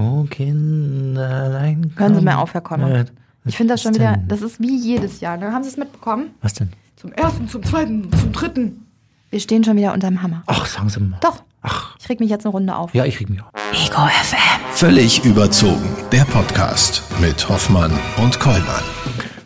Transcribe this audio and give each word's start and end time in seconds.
Oh, 0.00 0.24
Kinderlein. 0.30 1.92
Hören 1.94 2.14
Sie 2.14 2.20
mal 2.22 2.36
auf, 2.36 2.54
Herr 2.54 2.62
mit. 2.78 3.12
Ich 3.44 3.56
finde 3.56 3.74
das 3.74 3.82
schon 3.82 3.94
wieder, 3.94 4.12
denn? 4.16 4.28
das 4.28 4.40
ist 4.40 4.58
wie 4.60 4.76
jedes 4.76 5.20
Jahr. 5.20 5.36
Ne? 5.36 5.52
Haben 5.52 5.62
Sie 5.62 5.68
es 5.68 5.76
mitbekommen? 5.76 6.30
Was 6.40 6.54
denn? 6.54 6.70
Zum 6.96 7.12
ersten, 7.12 7.48
zum 7.48 7.62
zweiten, 7.62 8.10
zum 8.12 8.32
dritten. 8.32 8.86
Wir 9.30 9.40
stehen 9.40 9.62
schon 9.62 9.76
wieder 9.76 9.92
unterm 9.92 10.22
Hammer. 10.22 10.42
Ach, 10.46 10.64
sagen 10.66 10.88
Sie 10.88 11.00
mal. 11.00 11.18
Doch. 11.20 11.42
Ach, 11.62 11.94
Ich 12.00 12.08
reg 12.08 12.20
mich 12.20 12.30
jetzt 12.30 12.46
eine 12.46 12.52
Runde 12.52 12.74
auf. 12.74 12.94
ja, 12.94 13.04
ich 13.04 13.20
reg 13.20 13.28
mich 13.28 13.42
auf. 13.42 13.48
Ego 13.72 14.06
FM. 14.22 14.38
Völlig 14.72 15.22
überzogen. 15.26 15.88
Der 16.10 16.24
Podcast 16.24 17.02
mit 17.20 17.46
Hoffmann 17.48 17.92
und 18.16 18.40
Kollmann. 18.40 18.82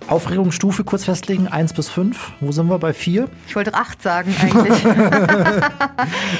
Aufregungsstufe 0.09 0.84
kurz 0.84 1.05
festlegen, 1.05 1.48
1 1.48 1.73
bis 1.73 1.89
5. 1.89 2.32
Wo 2.41 2.53
sind 2.53 2.68
wir? 2.68 2.79
Bei 2.79 2.93
4? 2.93 3.29
Ich 3.46 3.57
wollte 3.57 3.75
acht 3.75 4.03
sagen 4.03 4.34
eigentlich. 4.41 4.84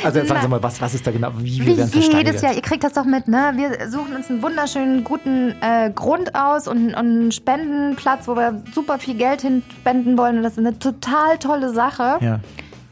Also 0.05 0.19
jetzt 0.19 0.29
sagen 0.29 0.43
Sie 0.43 0.49
mal, 0.49 0.63
was, 0.63 0.81
was 0.81 0.95
ist 0.95 1.07
da 1.07 1.11
genau? 1.11 1.31
Wie, 1.39 1.59
wir 1.59 1.67
Wie 1.67 1.79
werden 1.79 1.91
jedes. 2.13 2.43
Jahr, 2.43 2.55
ihr 2.55 2.61
kriegt 2.61 2.85
das 2.85 2.93
doch 2.93 3.05
mit, 3.05 3.27
ne? 3.27 3.53
Wir 3.57 3.89
suchen 3.91 4.14
uns 4.14 4.29
einen 4.29 4.43
wunderschönen, 4.43 5.03
guten 5.03 5.55
äh, 5.63 5.90
Grund 5.95 6.35
aus 6.35 6.68
und, 6.68 6.89
und 6.89 6.95
einen 6.95 7.32
Spendenplatz, 7.32 8.29
wo 8.29 8.37
wir 8.37 8.63
super 8.75 8.99
viel 8.99 9.14
Geld 9.14 9.40
hinspenden 9.40 10.18
wollen. 10.18 10.37
Und 10.37 10.43
das 10.43 10.53
ist 10.53 10.59
eine 10.59 10.79
total 10.79 11.39
tolle 11.39 11.73
Sache. 11.73 12.18
Ja. 12.21 12.40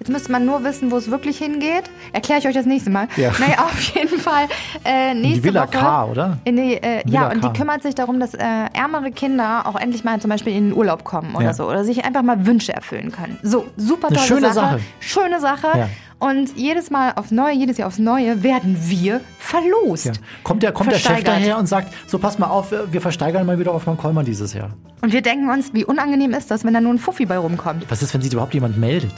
Jetzt 0.02 0.10
müsste 0.10 0.32
man 0.32 0.44
nur 0.44 0.64
wissen, 0.64 0.90
wo 0.90 0.96
es 0.96 1.12
wirklich 1.12 1.38
hingeht. 1.38 1.84
Erkläre 2.12 2.40
ich 2.40 2.48
euch 2.48 2.54
das 2.54 2.66
nächste 2.66 2.90
Mal. 2.90 3.06
Ja. 3.16 3.30
Naja, 3.38 3.58
auf 3.66 3.80
jeden 3.94 4.18
Fall. 4.18 4.48
Äh, 4.84 5.14
nächste 5.14 5.42
Die 5.42 5.44
Villa 5.44 5.62
Woche, 5.62 5.78
K, 5.78 6.04
oder? 6.06 6.38
In 6.42 6.56
die, 6.56 6.74
äh, 6.74 7.04
Villa 7.04 7.20
ja, 7.20 7.30
und 7.30 7.40
K. 7.40 7.48
die 7.50 7.56
kümmert 7.56 7.84
sich 7.84 7.94
darum, 7.94 8.18
dass 8.18 8.34
äh, 8.34 8.40
ärmere 8.72 9.12
Kinder 9.12 9.64
auch 9.64 9.76
endlich 9.76 10.02
mal 10.02 10.18
zum 10.20 10.28
Beispiel 10.28 10.56
in 10.56 10.70
den 10.70 10.76
Urlaub 10.76 11.04
kommen 11.04 11.36
oder 11.36 11.44
Ja. 11.44 11.54
so. 11.54 11.68
Oder 11.68 11.84
sich 11.84 12.04
einfach 12.04 12.22
mal 12.22 12.44
Wünsche 12.46 12.72
erfüllen 12.72 13.12
können. 13.12 13.38
So, 13.44 13.66
super 13.76 14.08
Eine 14.08 14.16
tolle 14.16 14.26
schöne 14.26 14.52
Sache. 14.52 14.54
Sache. 14.54 14.80
Schöne 14.98 15.38
Sache. 15.40 15.68
Ja. 15.72 15.88
Und 16.18 16.56
jedes 16.56 16.90
Mal 16.90 17.12
aufs 17.14 17.30
Neue, 17.30 17.54
jedes 17.54 17.78
Jahr 17.78 17.86
aufs 17.86 18.00
Neue 18.00 18.42
werden 18.42 18.76
wir 18.80 19.20
verlost. 19.38 20.06
Ja. 20.06 20.12
Kommt, 20.42 20.64
der, 20.64 20.72
kommt 20.72 20.90
der 20.90 20.98
Chef 20.98 21.22
daher 21.22 21.58
und 21.58 21.66
sagt, 21.68 21.94
so 22.08 22.18
pass 22.18 22.40
mal 22.40 22.48
auf, 22.48 22.72
wir 22.90 23.00
versteigern 23.00 23.46
mal 23.46 23.60
wieder 23.60 23.72
auf 23.72 23.86
Mann 23.86 23.96
Kollmann 23.98 24.24
dieses 24.24 24.52
Jahr. 24.52 24.70
Und 25.00 25.12
wir 25.12 25.22
denken 25.22 25.48
uns, 25.48 25.72
wie 25.74 25.84
unangenehm 25.84 26.32
ist 26.32 26.50
das, 26.50 26.64
wenn 26.64 26.74
da 26.74 26.80
nur 26.80 26.92
ein 26.92 26.98
Fuffi 26.98 27.24
bei 27.24 27.38
rumkommt. 27.38 27.86
Was 27.88 28.02
ist, 28.02 28.12
wenn 28.14 28.20
sich 28.22 28.32
überhaupt 28.32 28.54
jemand 28.54 28.78
meldet? 28.78 29.12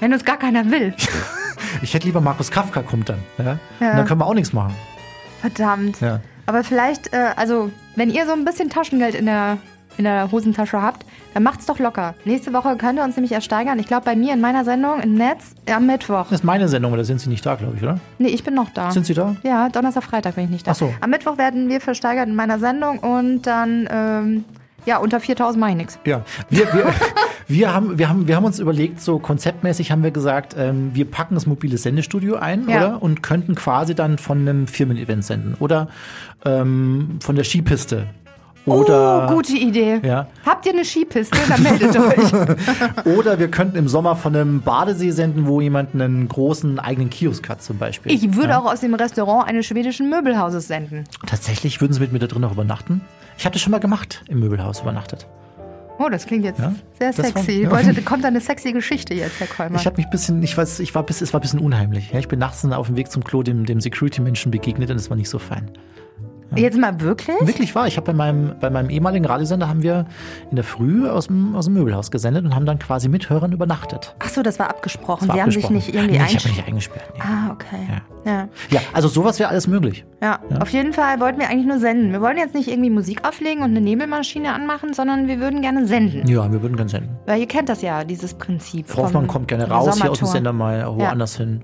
Wenn 0.00 0.12
uns 0.12 0.24
gar 0.24 0.38
keiner 0.38 0.70
will. 0.70 0.94
Ich 1.82 1.92
hätte 1.92 2.06
lieber 2.06 2.20
Markus 2.20 2.50
Kafka 2.50 2.82
kommt 2.82 3.08
dann. 3.08 3.18
Ja? 3.36 3.44
Ja. 3.44 3.90
Und 3.90 3.96
dann 3.98 4.06
können 4.06 4.20
wir 4.20 4.26
auch 4.26 4.34
nichts 4.34 4.52
machen. 4.52 4.74
Verdammt. 5.40 6.00
Ja. 6.00 6.20
Aber 6.46 6.64
vielleicht, 6.64 7.12
äh, 7.12 7.30
also, 7.36 7.70
wenn 7.94 8.10
ihr 8.10 8.26
so 8.26 8.32
ein 8.32 8.44
bisschen 8.44 8.70
Taschengeld 8.70 9.14
in 9.14 9.26
der, 9.26 9.58
in 9.96 10.04
der 10.04 10.30
Hosentasche 10.32 10.80
habt, 10.80 11.04
dann 11.34 11.42
macht's 11.42 11.66
doch 11.66 11.78
locker. 11.78 12.14
Nächste 12.24 12.52
Woche 12.52 12.76
könnt 12.76 12.98
ihr 12.98 13.04
uns 13.04 13.16
nämlich 13.16 13.32
ersteigern. 13.32 13.78
Ich 13.78 13.86
glaube, 13.86 14.04
bei 14.04 14.16
mir 14.16 14.32
in 14.32 14.40
meiner 14.40 14.64
Sendung 14.64 15.00
im 15.00 15.14
Netz 15.14 15.54
am 15.70 15.86
Mittwoch. 15.86 16.24
Das 16.24 16.40
ist 16.40 16.44
meine 16.44 16.68
Sendung, 16.68 16.92
oder 16.92 17.04
sind 17.04 17.20
Sie 17.20 17.28
nicht 17.28 17.44
da, 17.44 17.54
glaube 17.56 17.76
ich, 17.76 17.82
oder? 17.82 18.00
Nee, 18.18 18.28
ich 18.28 18.42
bin 18.44 18.54
noch 18.54 18.70
da. 18.70 18.90
Sind 18.90 19.06
Sie 19.06 19.14
da? 19.14 19.36
Ja, 19.42 19.68
Donnerstag, 19.68 20.04
Freitag 20.04 20.36
bin 20.36 20.44
ich 20.44 20.50
nicht 20.50 20.66
da. 20.66 20.70
Ach 20.72 20.76
so. 20.76 20.92
Am 21.00 21.10
Mittwoch 21.10 21.38
werden 21.38 21.68
wir 21.68 21.80
versteigert 21.80 22.28
in 22.28 22.34
meiner 22.34 22.58
Sendung 22.58 22.98
und 22.98 23.42
dann, 23.42 23.88
ähm, 23.90 24.44
ja, 24.88 24.96
unter 24.98 25.20
4000 25.20 25.60
mache 25.60 25.70
ich 25.70 25.76
nichts. 25.76 25.98
Ja, 26.06 26.22
wir, 26.48 26.72
wir, 26.72 26.86
wir, 27.46 27.74
haben, 27.74 27.98
wir, 27.98 28.08
haben, 28.08 28.26
wir 28.26 28.36
haben 28.36 28.44
uns 28.46 28.58
überlegt, 28.58 29.00
so 29.00 29.18
konzeptmäßig 29.18 29.92
haben 29.92 30.02
wir 30.02 30.10
gesagt, 30.10 30.56
ähm, 30.58 30.90
wir 30.94 31.04
packen 31.04 31.34
das 31.34 31.46
mobile 31.46 31.76
Sendestudio 31.76 32.36
ein, 32.36 32.68
Ja. 32.68 32.76
oder? 32.76 33.02
Und 33.02 33.22
könnten 33.22 33.54
quasi 33.54 33.94
dann 33.94 34.16
von 34.16 34.40
einem 34.40 34.66
Firmen-Event 34.66 35.24
senden. 35.24 35.54
Oder 35.60 35.88
ähm, 36.44 37.18
von 37.20 37.36
der 37.36 37.44
Skipiste. 37.44 38.06
Oder, 38.64 39.28
oh, 39.30 39.34
gute 39.34 39.52
Idee. 39.56 40.00
Ja. 40.02 40.26
Habt 40.44 40.66
ihr 40.66 40.72
eine 40.72 40.84
Skipiste? 40.84 41.38
Dann 41.48 41.62
meldet 41.62 41.96
euch. 41.98 43.16
oder 43.16 43.38
wir 43.38 43.50
könnten 43.50 43.76
im 43.76 43.88
Sommer 43.88 44.16
von 44.16 44.34
einem 44.34 44.60
Badesee 44.60 45.10
senden, 45.10 45.46
wo 45.46 45.60
jemand 45.60 45.94
einen 45.94 46.28
großen 46.28 46.78
eigenen 46.78 47.10
Kiosk 47.10 47.48
hat, 47.48 47.62
zum 47.62 47.78
Beispiel. 47.78 48.12
Ich 48.12 48.34
würde 48.34 48.50
ja. 48.50 48.58
auch 48.58 48.70
aus 48.70 48.80
dem 48.80 48.94
Restaurant 48.94 49.48
eines 49.48 49.66
schwedischen 49.66 50.10
Möbelhauses 50.10 50.66
senden. 50.68 51.04
Tatsächlich 51.26 51.80
würden 51.80 51.92
Sie 51.92 52.00
mit 52.00 52.12
mir 52.12 52.18
da 52.18 52.26
drin 52.26 52.44
auch 52.44 52.52
übernachten? 52.52 53.00
Ich 53.38 53.44
habe 53.46 53.52
das 53.54 53.62
schon 53.62 53.70
mal 53.70 53.78
gemacht, 53.78 54.22
im 54.28 54.40
Möbelhaus 54.40 54.80
übernachtet. 54.80 55.26
Oh, 56.00 56.08
das 56.08 56.26
klingt 56.26 56.44
jetzt 56.44 56.60
Ja, 56.60 56.74
sehr 56.98 57.12
das 57.12 57.18
war- 57.18 57.42
sexy. 57.42 57.62
ja. 57.62 57.70
Wollte, 57.70 58.02
kommt 58.02 58.22
da 58.22 58.28
eine 58.28 58.40
sexy 58.40 58.72
Geschichte 58.72 59.14
jetzt, 59.14 59.40
Herr 59.40 59.46
Kollmann? 59.48 59.80
Ich 59.80 59.86
habe 59.86 59.96
mich 59.96 60.06
ein 60.06 60.10
bisschen, 60.10 60.42
ich 60.42 60.56
weiß, 60.56 60.78
ich 60.80 60.94
war 60.94 61.02
bis, 61.04 61.20
es 61.20 61.32
war 61.32 61.40
ein 61.40 61.42
bisschen 61.42 61.58
unheimlich. 61.60 62.12
Ja, 62.12 62.18
ich 62.20 62.28
bin 62.28 62.38
nachts 62.38 62.64
auf 62.64 62.86
dem 62.86 62.96
Weg 62.96 63.10
zum 63.10 63.24
Klo 63.24 63.42
dem, 63.42 63.64
dem 63.66 63.80
Security-Menschen 63.80 64.50
begegnet 64.52 64.90
und 64.90 64.96
es 64.96 65.10
war 65.10 65.16
nicht 65.16 65.28
so 65.28 65.38
fein. 65.38 65.70
Jetzt 66.56 66.78
mal 66.78 67.00
wirklich? 67.00 67.36
Wirklich 67.40 67.74
wahr. 67.74 67.86
Ich 67.86 67.96
habe 67.96 68.06
bei 68.06 68.12
meinem, 68.12 68.54
bei 68.60 68.70
meinem 68.70 68.90
ehemaligen 68.90 69.24
Radiosender 69.24 69.68
haben 69.68 69.82
wir 69.82 70.06
in 70.50 70.56
der 70.56 70.64
Früh 70.64 71.08
aus 71.08 71.26
dem, 71.26 71.54
aus 71.54 71.66
dem 71.66 71.74
Möbelhaus 71.74 72.10
gesendet 72.10 72.44
und 72.44 72.54
haben 72.54 72.66
dann 72.66 72.78
quasi 72.78 73.08
mit 73.08 73.28
Hörern 73.28 73.52
übernachtet. 73.52 74.14
Ach 74.18 74.28
so, 74.28 74.42
das 74.42 74.58
war 74.58 74.70
abgesprochen. 74.70 75.26
Das 75.26 75.28
war 75.28 75.34
Sie 75.36 75.42
haben 75.42 75.50
sich 75.50 75.70
nicht 75.70 75.94
irgendwie 75.94 76.18
nee, 76.18 76.24
ich 76.24 76.36
habe 76.36 76.48
mich 76.48 76.56
nicht 76.56 76.66
eingesperrt. 76.66 77.12
Nee. 77.14 77.22
Ah, 77.22 77.52
okay. 77.52 78.02
Ja. 78.24 78.48
Ja, 78.70 78.80
also 78.92 79.08
sowas 79.08 79.38
wäre 79.38 79.48
alles 79.50 79.66
möglich. 79.66 80.04
Ja. 80.20 80.40
auf 80.60 80.70
jeden 80.70 80.92
Fall 80.92 81.20
wollten 81.20 81.38
wir 81.38 81.48
eigentlich 81.48 81.66
nur 81.66 81.78
senden. 81.78 82.12
Wir 82.12 82.20
wollen 82.20 82.36
jetzt 82.36 82.54
nicht 82.54 82.68
irgendwie 82.68 82.90
Musik 82.90 83.26
auflegen 83.26 83.62
und 83.62 83.70
eine 83.70 83.80
Nebelmaschine 83.80 84.52
anmachen, 84.52 84.92
sondern 84.92 85.28
wir 85.28 85.40
würden 85.40 85.62
gerne 85.62 85.86
senden. 85.86 86.26
Ja, 86.26 86.50
wir 86.50 86.60
würden 86.60 86.76
gerne 86.76 86.90
senden. 86.90 87.16
Weil 87.26 87.40
ihr 87.40 87.46
kennt 87.46 87.68
das 87.68 87.82
ja, 87.82 88.04
dieses 88.04 88.34
Prinzip. 88.34 88.88
Frau 88.88 89.04
Hoffmann 89.04 89.26
kommt 89.26 89.48
gerne 89.48 89.68
raus 89.68 90.00
hier 90.00 90.10
aus 90.10 90.18
dem. 90.18 90.28
Sender 90.28 90.52
mal 90.52 90.86
woanders 90.86 91.36
hin. 91.36 91.62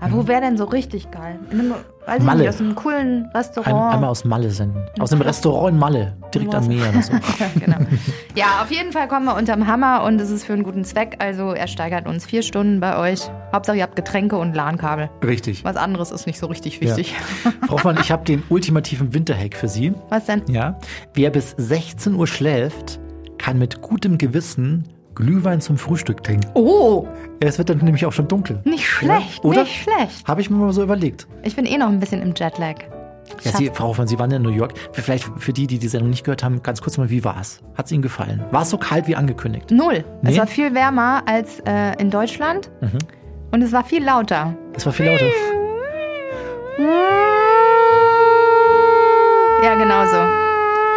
Aber 0.00 0.14
wo 0.14 0.28
wäre 0.28 0.40
denn 0.40 0.56
so 0.56 0.64
richtig 0.64 1.10
geil? 1.10 1.38
In 1.50 1.60
einem, 1.60 1.74
weiß 2.06 2.18
ich 2.18 2.24
Malle. 2.24 2.40
nicht, 2.40 2.48
aus 2.48 2.60
einem 2.60 2.74
coolen 2.74 3.24
Ein, 3.26 3.30
Restaurant. 3.36 3.94
einmal 3.94 4.10
aus 4.10 4.24
Malle 4.24 4.50
senden. 4.50 4.82
Aus 4.98 5.10
dem 5.10 5.20
Restaurant 5.20 5.74
in 5.74 5.78
Malle, 5.78 6.16
direkt 6.34 6.54
am 6.54 6.66
Meer 6.66 6.88
oder 6.88 7.02
so. 7.02 7.12
genau. 7.60 7.76
Ja, 8.34 8.62
auf 8.62 8.70
jeden 8.70 8.92
Fall 8.92 9.08
kommen 9.08 9.26
wir 9.26 9.36
unterm 9.36 9.66
Hammer 9.66 10.02
und 10.04 10.20
es 10.20 10.30
ist 10.30 10.44
für 10.44 10.54
einen 10.54 10.62
guten 10.62 10.84
Zweck. 10.84 11.16
Also 11.18 11.52
er 11.52 11.66
steigert 11.66 12.06
uns 12.06 12.24
vier 12.24 12.42
Stunden 12.42 12.80
bei 12.80 12.96
euch. 12.98 13.30
Hauptsache 13.52 13.76
ihr 13.76 13.82
habt 13.82 13.96
Getränke 13.96 14.36
und 14.38 14.54
LAN-Kabel. 14.54 15.10
Richtig. 15.24 15.64
Was 15.64 15.76
anderes 15.76 16.10
ist 16.10 16.26
nicht 16.26 16.38
so 16.38 16.46
richtig 16.46 16.80
wichtig. 16.80 17.14
Frau 17.66 17.74
Hoffmann, 17.74 17.98
ich 18.00 18.10
habe 18.10 18.24
den 18.24 18.42
ultimativen 18.48 19.12
Winterhack 19.12 19.54
für 19.54 19.68
Sie. 19.68 19.92
Was 20.08 20.24
denn? 20.26 20.42
Ja. 20.48 20.78
Wer 21.14 21.30
bis 21.30 21.54
16 21.56 22.14
Uhr 22.14 22.26
schläft, 22.26 22.98
kann 23.38 23.58
mit 23.58 23.82
gutem 23.82 24.18
Gewissen 24.18 24.84
Glühwein 25.20 25.60
zum 25.60 25.76
Frühstück 25.78 26.22
trinken. 26.24 26.48
Oh, 26.54 27.06
Es 27.40 27.58
wird 27.58 27.68
dann 27.70 27.78
nämlich 27.78 28.04
auch 28.06 28.12
schon 28.12 28.26
dunkel. 28.28 28.60
nicht 28.64 28.86
schlecht, 28.88 29.44
oder? 29.44 29.62
nicht 29.62 29.82
schlecht. 29.82 30.26
Habe 30.26 30.40
ich 30.40 30.50
mir 30.50 30.56
mal 30.56 30.72
so 30.72 30.82
überlegt. 30.82 31.26
Ich 31.42 31.54
bin 31.56 31.66
eh 31.66 31.76
noch 31.78 31.88
ein 31.88 32.00
bisschen 32.00 32.22
im 32.22 32.32
Jetlag. 32.34 32.76
Ja, 33.44 33.52
Sie, 33.52 33.70
Frau 33.72 33.88
Hoffmann, 33.88 34.08
Sie 34.08 34.18
waren 34.18 34.30
in 34.32 34.42
New 34.42 34.50
York. 34.50 34.72
Vielleicht 34.92 35.24
für 35.36 35.52
die, 35.52 35.66
die 35.68 35.78
die 35.78 35.86
Sendung 35.88 36.10
nicht 36.10 36.24
gehört 36.24 36.42
haben, 36.42 36.62
ganz 36.64 36.80
kurz 36.82 36.98
mal, 36.98 37.10
wie 37.10 37.22
war 37.22 37.36
es? 37.40 37.60
Hat 37.76 37.86
es 37.86 37.92
Ihnen 37.92 38.02
gefallen? 38.02 38.42
War 38.50 38.62
es 38.62 38.70
so 38.70 38.76
kalt 38.78 39.06
wie 39.06 39.14
angekündigt? 39.14 39.70
Null. 39.70 40.04
Nee? 40.22 40.30
Es 40.32 40.38
war 40.38 40.46
viel 40.48 40.74
wärmer 40.74 41.22
als 41.26 41.60
äh, 41.60 41.92
in 42.00 42.10
Deutschland 42.10 42.70
Mhm. 42.80 42.98
und 43.52 43.62
es 43.62 43.72
war 43.72 43.84
viel 43.84 44.02
lauter. 44.04 44.56
Es 44.74 44.84
war 44.84 44.92
viel 44.92 45.06
lauter. 45.06 45.26
Ja, 49.62 49.74
genau 49.74 50.06
so. 50.06 50.16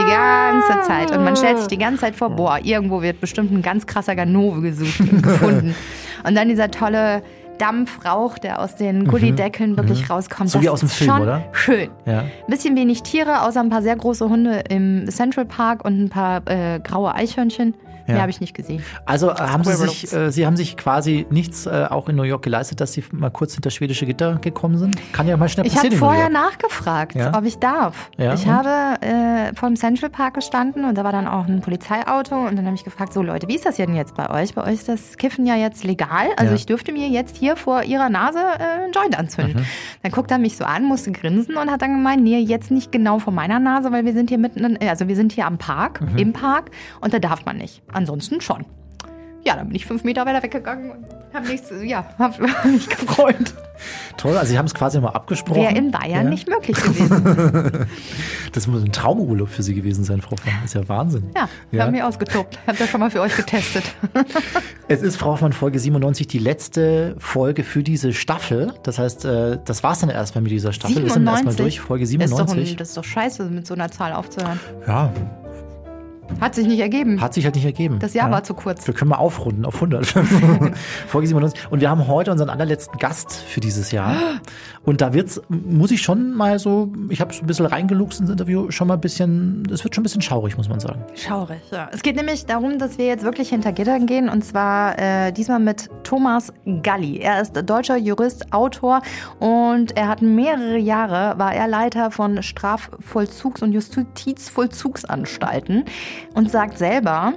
Die 0.04 0.10
ganze 0.10 0.88
Zeit. 0.88 1.12
Und 1.12 1.24
man 1.24 1.36
stellt 1.36 1.60
sich 1.60 1.68
die 1.68 1.78
ganze 1.78 2.02
Zeit 2.02 2.16
vor, 2.16 2.30
boah, 2.30 2.60
irgendwo 2.62 3.02
wird 3.02 3.22
bestimmt 3.22 3.52
ein 3.52 3.62
ganz 3.62 3.88
krasser 3.88 4.16
Ganove 4.16 4.62
gesucht 4.62 5.00
und 5.00 5.22
gefunden. 5.22 5.76
Und 6.26 6.36
dann 6.36 6.48
dieser 6.48 6.72
tolle 6.72 7.22
Dampfrauch, 7.58 8.38
der 8.38 8.60
aus 8.60 8.76
den 8.76 9.06
Gullideckeln 9.08 9.78
wirklich 9.78 10.10
rauskommt. 10.10 10.50
Mhm. 10.50 10.52
So 10.52 10.58
das 10.60 10.64
wie 10.66 10.70
aus 10.70 10.80
dem 10.82 10.90
Film, 10.90 11.10
schon 11.12 11.22
oder? 11.22 11.44
Schön. 11.52 11.90
Ja. 12.06 12.20
Ein 12.20 12.32
bisschen 12.48 12.76
wenig 12.76 13.04
Tiere, 13.04 13.42
außer 13.44 13.60
ein 13.60 13.70
paar 13.70 13.82
sehr 13.82 13.96
große 13.96 14.28
Hunde 14.30 14.64
im 14.70 15.10
Central 15.10 15.46
Park 15.46 15.86
und 15.86 16.04
ein 16.04 16.10
paar 16.10 16.42
äh, 16.48 16.80
graue 16.80 17.14
Eichhörnchen. 17.16 17.76
Ja. 18.06 18.16
Mehr 18.16 18.22
habe 18.24 18.32
ich 18.32 18.42
nicht 18.42 18.54
gesehen. 18.54 18.84
Also 19.06 19.30
äh, 19.30 19.36
haben 19.36 19.64
Sie 19.64 19.72
sich, 19.76 20.12
äh, 20.12 20.30
Sie 20.30 20.46
haben 20.46 20.58
sich 20.58 20.76
quasi 20.76 21.26
nichts 21.30 21.66
äh, 21.68 21.88
auch 21.90 22.10
in 22.10 22.18
New 22.18 22.24
York 22.24 22.44
geleistet, 22.44 22.82
dass 22.82 22.92
Sie 22.92 23.02
mal 23.14 23.30
kurz 23.30 23.54
hinter 23.54 23.70
schwedische 23.70 24.06
Gitter 24.06 24.36
gekommen 24.42 24.78
sind? 24.78 24.98
Kann 25.14 25.26
ja 25.26 25.38
mal 25.38 25.48
schnell 25.48 25.66
Ich 25.66 25.72
habe 25.78 25.88
passieren 25.88 25.94
in 25.94 26.00
New 26.02 26.06
vorher 26.06 26.30
nachgefragt, 26.30 27.16
Ja? 27.16 27.32
ob 27.38 27.46
ich 27.46 27.60
darf. 27.60 28.12
Ja, 28.18 28.34
ich 28.34 28.46
und? 28.46 28.52
habe 28.54 29.02
äh, 29.02 29.56
vor 29.56 29.70
dem 29.70 29.78
Central 29.78 30.10
Park 30.10 30.34
gestanden 30.34 30.84
und 30.84 30.98
da 30.98 31.06
war 31.06 31.14
dann 31.14 31.30
auch 31.30 31.48
ein 31.48 31.62
Polizeiauto 31.62 32.36
und 32.36 32.58
dann 32.58 32.66
habe 32.66 32.76
ich 32.76 32.84
gefragt, 32.84 33.14
so 33.14 33.22
Leute, 33.22 33.48
wie 33.48 33.56
ist 33.56 33.66
das 33.66 33.78
denn 33.78 33.96
jetzt 33.96 34.16
bei 34.16 34.30
euch? 34.30 34.54
Bei 34.54 34.66
euch 34.66 34.74
ist 34.74 34.90
das 34.90 35.16
Kiffen 35.16 35.46
ja 35.46 35.56
jetzt 35.56 35.86
legal. 35.86 36.28
Also 36.36 36.50
Ja. 36.52 36.56
ich 36.56 36.66
dürfte 36.66 36.92
mir 36.92 37.08
jetzt 37.08 37.38
hier 37.44 37.56
vor 37.58 37.84
ihrer 37.84 38.10
Nase 38.10 38.40
äh, 38.40 38.84
einen 38.84 38.94
Joint 38.94 39.18
anzünden. 39.20 39.62
Mhm. 39.62 39.66
Dann 40.02 40.12
guckt 40.12 40.32
er 40.32 40.38
mich 40.38 40.56
so 40.58 40.64
an, 40.64 40.86
musste 40.86 41.12
grinsen 41.12 41.58
und 41.58 41.70
hat 41.70 41.82
dann 41.82 41.92
gemeint, 41.94 42.24
nee, 42.24 42.40
jetzt 42.40 42.72
nicht 42.72 42.92
genau 42.92 43.20
vor 43.20 43.34
meiner 43.34 43.60
Nase, 43.60 43.92
weil 43.92 44.06
wir 44.06 44.14
sind 44.14 44.30
hier 44.30 44.38
mitten, 44.38 44.64
in, 44.64 44.90
also 44.90 45.08
wir 45.08 45.16
sind 45.16 45.34
hier 45.34 45.46
am 45.46 45.58
Park, 45.58 46.02
Mhm. 46.02 46.18
im 46.18 46.34
Park 46.34 46.72
und 47.02 47.14
da 47.14 47.20
darf 47.20 47.46
man 47.46 47.58
nicht. 47.58 47.82
Ansonsten 47.92 48.40
schon. 48.42 48.66
Ja, 49.46 49.56
dann 49.58 49.68
bin 49.68 49.76
ich 49.76 49.86
fünf 49.86 50.04
Meter 50.06 50.26
weiter 50.26 50.42
weggegangen 50.42 50.92
und 50.92 51.06
habe 51.34 51.48
nichts, 51.48 51.70
ja, 51.84 52.06
habe 52.18 52.48
mich 52.70 52.88
gefreut. 52.88 53.54
Toll, 54.16 54.38
also 54.38 54.52
Sie 54.52 54.58
haben 54.58 54.68
es 54.68 54.74
quasi 54.74 55.00
mal 55.02 55.10
abgesprochen. 55.10 55.62
Wäre 55.62 55.74
in 55.76 55.92
Bayern 55.92 56.26
Ja. 56.26 56.30
nicht 56.30 56.48
möglich 56.50 56.78
gewesen. 56.82 57.88
Das 58.54 58.68
muss 58.68 58.84
ein 58.84 58.92
Traumurlaub 58.92 59.50
für 59.50 59.64
Sie 59.64 59.74
gewesen 59.74 60.04
sein, 60.04 60.22
Frau 60.22 60.32
Hoffmann. 60.34 60.54
Das 60.62 60.66
ist 60.66 60.74
ja 60.76 60.88
Wahnsinn. 60.88 61.24
Ja, 61.36 61.50
wir 61.72 61.80
Ja. 61.80 61.86
haben 61.86 61.92
mich 61.92 62.04
ausgetobt. 62.04 62.60
Habt 62.68 62.80
ihr 62.80 62.86
schon 62.86 63.00
mal 63.00 63.10
für 63.10 63.22
euch 63.22 63.36
getestet. 63.36 63.84
Es 64.90 65.02
ist, 65.02 65.16
Frau 65.16 65.32
Hoffmann, 65.32 65.54
Folge 65.54 65.80
97 65.80 66.28
die 66.28 66.38
letzte 66.40 67.16
Folge 67.18 67.64
für 67.64 67.82
diese 67.84 68.14
Staffel. 68.14 68.74
Das 68.84 69.00
heißt, 69.00 69.26
äh, 69.26 69.58
das 69.66 69.82
war's 69.82 70.00
dann 70.02 70.10
erstmal 70.10 70.44
mit 70.44 70.52
dieser 70.52 70.72
Staffel. 70.74 71.04
Wir 71.04 71.10
sind 71.12 71.26
erstmal 71.26 71.56
durch. 71.56 71.80
Folge 71.80 72.04
Das 72.04 72.12
ist, 72.12 72.20
doch, 72.20 72.48
97. 72.48 72.76
das 72.76 72.90
ist 72.90 72.98
doch 72.98 73.04
scheiße, 73.04 73.46
mit 73.46 73.66
so 73.66 73.74
einer 73.74 73.90
Zahl 73.90 74.14
aufzuhören. 74.14 74.60
Ja. 74.86 75.12
Hat 76.42 76.56
sich 76.56 76.68
nicht 76.68 76.80
ergeben. 76.80 77.22
Hat 77.22 77.34
sich 77.34 77.46
halt 77.46 77.56
nicht 77.56 77.66
ergeben. 77.66 78.00
das 78.00 78.14
Jahr 78.14 78.28
Ja. 78.28 78.34
war 78.34 78.44
zu 78.44 78.54
kurz. 78.54 78.86
Wir 78.88 78.94
können 78.94 79.10
mal 79.10 79.18
aufrunden 79.18 79.66
auf 79.66 79.76
100. 79.76 80.06
Folge 81.08 81.28
97. 81.28 81.72
Und 81.72 81.82
wir 81.82 81.90
haben 81.90 82.08
heute 82.08 82.32
unseren 82.32 82.50
allerletzten 82.50 82.98
Gast 82.98 83.34
für 83.34 83.60
dieses 83.60 83.92
Jahr. 83.92 84.16
Und 84.84 85.02
da 85.02 85.14
wird's, 85.14 85.42
muss 85.50 85.92
ich 85.92 86.02
schon 86.02 86.34
mal 86.34 86.60
so, 86.60 86.92
ich 87.10 87.22
habe 87.22 87.34
so 87.34 87.42
ein 87.42 87.48
bisschen 87.48 87.66
reingeluchst 87.66 88.20
ins 88.20 88.30
Interview, 88.30 88.70
schon 88.72 88.88
mal 88.88 88.96
ein 88.96 89.02
bisschen, 89.02 89.64
es 89.72 89.84
wird 89.84 89.96
schon 89.96 90.02
ein 90.02 90.04
bisschen 90.04 90.22
schaurig, 90.22 90.58
muss 90.58 90.68
man 90.70 90.80
sagen. 90.80 91.04
Schaurig, 91.16 91.60
ja. 91.72 91.90
Es 91.94 92.02
geht 92.02 92.16
nämlich 92.16 92.46
darum, 92.46 92.80
dass 92.80 92.98
wir 92.98 93.06
jetzt 93.06 93.24
wirklich 93.24 93.50
hinter 93.50 93.72
Gittern 93.72 94.06
gehen 94.06 94.30
und 94.30 94.44
zwar 94.44 94.98
äh, 95.00 95.32
diesmal 95.32 95.60
mit 95.60 95.90
Thomas 96.04 96.52
Galli. 96.82 97.20
Er 97.20 97.42
ist 97.42 97.54
deutscher 97.70 97.98
Jurist, 97.98 98.52
Autor 98.52 99.02
und 99.40 99.96
er 99.96 100.08
hat 100.10 100.22
mehrere 100.22 100.78
Jahre, 100.78 101.38
war 101.40 101.54
er 101.54 101.68
Leiter 101.68 102.12
von 102.12 102.40
Strafvollzugs- 102.40 103.64
und 103.64 103.72
Justizvollzugsanstalten 103.74 105.86
und 106.34 106.50
sagt 106.52 106.78
selber, 106.78 107.34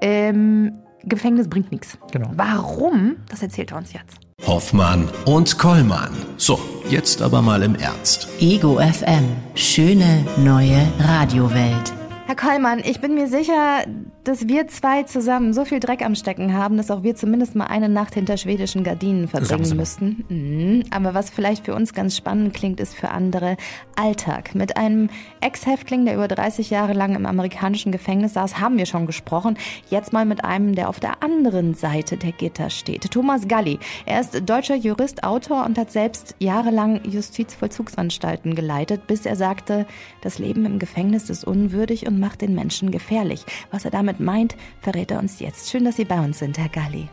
ähm, 0.00 0.72
Gefängnis 1.04 1.48
bringt 1.48 1.70
nichts. 1.70 1.98
Genau. 2.12 2.30
Warum? 2.34 3.16
Das 3.28 3.42
erzählt 3.42 3.70
er 3.72 3.78
uns 3.78 3.92
jetzt. 3.92 4.18
Hoffmann 4.46 5.08
und 5.24 5.58
Kollmann. 5.58 6.12
So, 6.36 6.58
jetzt 6.88 7.22
aber 7.22 7.42
mal 7.42 7.62
im 7.62 7.74
Ernst. 7.74 8.28
Ego 8.40 8.78
FM. 8.78 9.24
Schöne 9.54 10.26
neue 10.36 10.86
Radiowelt. 10.98 11.92
Herr 12.26 12.36
Kollmann, 12.36 12.80
ich 12.80 13.00
bin 13.00 13.14
mir 13.14 13.28
sicher, 13.28 13.84
dass 14.26 14.48
wir 14.48 14.66
zwei 14.66 15.04
zusammen 15.04 15.52
so 15.52 15.64
viel 15.64 15.78
Dreck 15.78 16.04
am 16.04 16.16
Stecken 16.16 16.52
haben, 16.52 16.76
dass 16.76 16.90
auch 16.90 17.04
wir 17.04 17.14
zumindest 17.14 17.54
mal 17.54 17.66
eine 17.66 17.88
Nacht 17.88 18.14
hinter 18.14 18.36
schwedischen 18.36 18.82
Gardinen 18.82 19.28
verbringen 19.28 19.76
müssten. 19.76 20.24
Mhm. 20.28 20.82
Aber 20.90 21.14
was 21.14 21.30
vielleicht 21.30 21.64
für 21.64 21.76
uns 21.76 21.94
ganz 21.94 22.16
spannend 22.16 22.52
klingt, 22.52 22.80
ist 22.80 22.94
für 22.94 23.10
andere 23.10 23.56
Alltag. 23.94 24.56
Mit 24.56 24.76
einem 24.76 25.10
Ex-Häftling, 25.40 26.06
der 26.06 26.16
über 26.16 26.26
30 26.26 26.70
Jahre 26.70 26.92
lang 26.92 27.14
im 27.14 27.24
amerikanischen 27.24 27.92
Gefängnis 27.92 28.34
saß, 28.34 28.58
haben 28.58 28.78
wir 28.78 28.86
schon 28.86 29.06
gesprochen. 29.06 29.56
Jetzt 29.90 30.12
mal 30.12 30.24
mit 30.24 30.44
einem, 30.44 30.74
der 30.74 30.88
auf 30.88 30.98
der 30.98 31.22
anderen 31.22 31.74
Seite 31.74 32.16
der 32.16 32.32
Gitter 32.32 32.68
steht. 32.68 33.08
Thomas 33.12 33.46
Galli. 33.46 33.78
Er 34.06 34.20
ist 34.20 34.42
deutscher 34.44 34.74
Jurist, 34.74 35.22
Autor 35.22 35.64
und 35.64 35.78
hat 35.78 35.92
selbst 35.92 36.34
jahrelang 36.40 37.00
Justizvollzugsanstalten 37.04 38.56
geleitet, 38.56 39.06
bis 39.06 39.24
er 39.24 39.36
sagte, 39.36 39.86
das 40.20 40.40
Leben 40.40 40.66
im 40.66 40.80
Gefängnis 40.80 41.30
ist 41.30 41.44
unwürdig 41.44 42.08
und 42.08 42.18
macht 42.18 42.40
den 42.40 42.56
Menschen 42.56 42.90
gefährlich. 42.90 43.44
Was 43.70 43.84
er 43.84 43.92
damit 43.92 44.15
meint, 44.20 44.56
verrät 44.80 45.10
er 45.10 45.18
uns 45.18 45.40
jetzt. 45.40 45.70
Schön, 45.70 45.84
dass 45.84 45.96
Sie 45.96 46.04
bei 46.04 46.18
uns 46.20 46.38
sind, 46.38 46.58
Herr 46.58 46.68
Galli. 46.68 47.08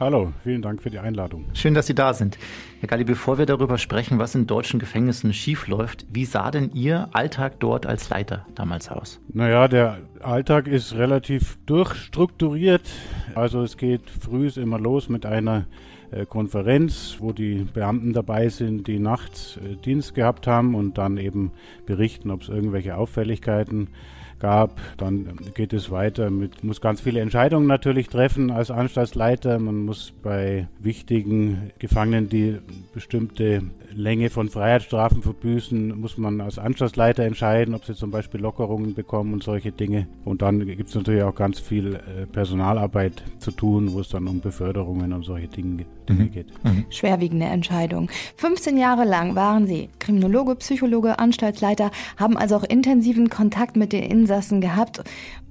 Hallo, 0.00 0.32
vielen 0.42 0.60
Dank 0.60 0.82
für 0.82 0.90
die 0.90 0.98
Einladung. 0.98 1.44
Schön, 1.54 1.72
dass 1.72 1.86
Sie 1.86 1.94
da 1.94 2.14
sind. 2.14 2.36
Herr 2.80 2.88
Galli, 2.88 3.04
bevor 3.04 3.38
wir 3.38 3.46
darüber 3.46 3.78
sprechen, 3.78 4.18
was 4.18 4.34
in 4.34 4.48
deutschen 4.48 4.80
Gefängnissen 4.80 5.32
schiefläuft, 5.32 6.04
wie 6.10 6.24
sah 6.24 6.50
denn 6.50 6.72
Ihr 6.74 7.08
Alltag 7.12 7.60
dort 7.60 7.86
als 7.86 8.08
Leiter 8.08 8.44
damals 8.56 8.88
aus? 8.90 9.20
Naja, 9.32 9.68
der 9.68 9.98
Alltag 10.20 10.66
ist 10.66 10.94
relativ 10.94 11.58
durchstrukturiert. 11.66 12.82
Also 13.36 13.62
es 13.62 13.76
geht 13.76 14.10
früh 14.10 14.48
immer 14.56 14.80
los 14.80 15.08
mit 15.08 15.26
einer 15.26 15.66
äh, 16.10 16.26
Konferenz, 16.26 17.16
wo 17.20 17.32
die 17.32 17.64
Beamten 17.72 18.12
dabei 18.12 18.48
sind, 18.48 18.86
die 18.86 18.98
nachts 18.98 19.58
äh, 19.58 19.76
Dienst 19.76 20.14
gehabt 20.14 20.46
haben 20.46 20.74
und 20.74 20.98
dann 20.98 21.18
eben 21.18 21.52
berichten, 21.86 22.30
ob 22.30 22.42
es 22.42 22.48
irgendwelche 22.48 22.96
Auffälligkeiten 22.96 23.88
gab. 24.44 24.78
Dann 24.98 25.38
geht 25.54 25.72
es 25.72 25.90
weiter 25.90 26.28
mit, 26.28 26.62
muss 26.62 26.82
ganz 26.82 27.00
viele 27.00 27.20
Entscheidungen 27.20 27.66
natürlich 27.66 28.08
treffen 28.10 28.50
als 28.50 28.70
Anstaltsleiter. 28.70 29.58
Man 29.58 29.86
muss 29.86 30.12
bei 30.22 30.68
wichtigen 30.80 31.70
Gefangenen, 31.78 32.28
die 32.28 32.58
bestimmte 32.92 33.62
Länge 33.94 34.28
von 34.28 34.50
Freiheitsstrafen 34.50 35.22
verbüßen, 35.22 35.98
muss 35.98 36.18
man 36.18 36.42
als 36.42 36.58
Anstaltsleiter 36.58 37.24
entscheiden, 37.24 37.74
ob 37.74 37.86
sie 37.86 37.94
zum 37.94 38.10
Beispiel 38.10 38.40
Lockerungen 38.40 38.92
bekommen 38.92 39.32
und 39.32 39.42
solche 39.42 39.72
Dinge. 39.72 40.08
Und 40.26 40.42
dann 40.42 40.66
gibt 40.66 40.90
es 40.90 40.94
natürlich 40.94 41.22
auch 41.22 41.34
ganz 41.34 41.58
viel 41.58 41.94
äh, 41.94 42.26
Personalarbeit 42.26 43.22
zu 43.38 43.50
tun, 43.50 43.94
wo 43.94 44.00
es 44.00 44.10
dann 44.10 44.28
um 44.28 44.42
Beförderungen 44.42 45.14
und 45.14 45.24
solche 45.24 45.48
Dinge, 45.48 45.86
Dinge 46.06 46.26
geht. 46.26 46.48
Schwerwiegende 46.90 47.46
Entscheidung. 47.46 48.10
15 48.36 48.76
Jahre 48.76 49.04
lang 49.04 49.36
waren 49.36 49.66
Sie 49.66 49.88
Kriminologe, 50.00 50.56
Psychologe, 50.56 51.18
Anstaltsleiter, 51.18 51.90
haben 52.18 52.36
also 52.36 52.56
auch 52.56 52.64
intensiven 52.64 53.30
Kontakt 53.30 53.76
mit 53.76 53.94
den 53.94 54.02
Insassen 54.02 54.33
gehabt. 54.60 55.02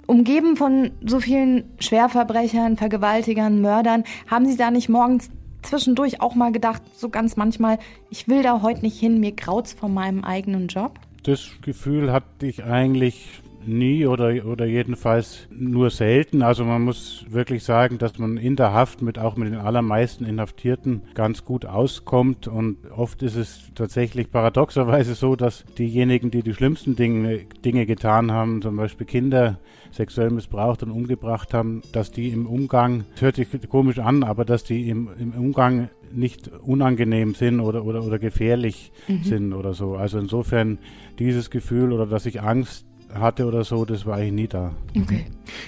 Umgeben 0.05 0.57
von 0.57 0.91
so 1.05 1.19
vielen 1.19 1.63
Schwerverbrechern, 1.79 2.77
Vergewaltigern, 2.77 3.61
Mördern, 3.61 4.03
haben 4.27 4.45
Sie 4.45 4.57
da 4.57 4.69
nicht 4.69 4.89
morgens 4.89 5.29
zwischendurch 5.61 6.21
auch 6.21 6.35
mal 6.35 6.51
gedacht, 6.51 6.81
so 6.95 7.09
ganz 7.09 7.37
manchmal, 7.37 7.79
ich 8.09 8.27
will 8.27 8.43
da 8.43 8.61
heute 8.61 8.81
nicht 8.81 8.99
hin, 8.99 9.19
mir 9.19 9.31
graut's 9.31 9.73
von 9.73 9.93
meinem 9.93 10.23
eigenen 10.23 10.67
Job? 10.67 10.99
Das 11.23 11.51
Gefühl 11.61 12.11
hatte 12.11 12.45
ich 12.45 12.65
eigentlich 12.65 13.42
nie 13.65 14.05
oder, 14.05 14.45
oder 14.45 14.65
jedenfalls 14.65 15.47
nur 15.49 15.89
selten. 15.89 16.41
Also 16.41 16.65
man 16.65 16.81
muss 16.81 17.25
wirklich 17.29 17.63
sagen, 17.63 17.97
dass 17.97 18.17
man 18.17 18.37
in 18.37 18.55
der 18.55 18.73
Haft 18.73 19.01
mit 19.01 19.19
auch 19.19 19.35
mit 19.35 19.51
den 19.51 19.59
allermeisten 19.59 20.25
Inhaftierten 20.25 21.03
ganz 21.13 21.45
gut 21.45 21.65
auskommt 21.65 22.47
und 22.47 22.77
oft 22.91 23.23
ist 23.23 23.35
es 23.35 23.71
tatsächlich 23.75 24.31
paradoxerweise 24.31 25.15
so, 25.15 25.35
dass 25.35 25.65
diejenigen, 25.77 26.31
die 26.31 26.43
die 26.43 26.53
schlimmsten 26.53 26.95
Dinge, 26.95 27.45
Dinge 27.63 27.85
getan 27.85 28.31
haben, 28.31 28.61
zum 28.61 28.75
Beispiel 28.75 29.07
Kinder 29.07 29.59
sexuell 29.91 30.31
missbraucht 30.31 30.83
und 30.83 30.91
umgebracht 30.91 31.53
haben, 31.53 31.81
dass 31.91 32.11
die 32.11 32.29
im 32.29 32.47
Umgang, 32.47 33.05
das 33.13 33.21
hört 33.21 33.35
sich 33.35 33.47
komisch 33.69 33.99
an, 33.99 34.23
aber 34.23 34.45
dass 34.45 34.63
die 34.63 34.89
im, 34.89 35.09
im 35.19 35.33
Umgang 35.33 35.89
nicht 36.11 36.47
unangenehm 36.47 37.33
sind 37.35 37.59
oder, 37.59 37.85
oder, 37.85 38.03
oder 38.03 38.19
gefährlich 38.19 38.91
sind 39.23 39.53
oder 39.53 39.73
so. 39.73 39.95
Also 39.95 40.19
insofern 40.19 40.79
dieses 41.19 41.49
Gefühl 41.49 41.91
oder 41.91 42.05
dass 42.05 42.25
ich 42.25 42.41
Angst 42.41 42.85
hatte 43.13 43.45
oder 43.45 43.63
so, 43.63 43.85
das 43.85 44.05
war 44.05 44.17
eigentlich 44.17 44.33
nie 44.33 44.47
da. 44.47 44.71
Okay. 44.97 45.25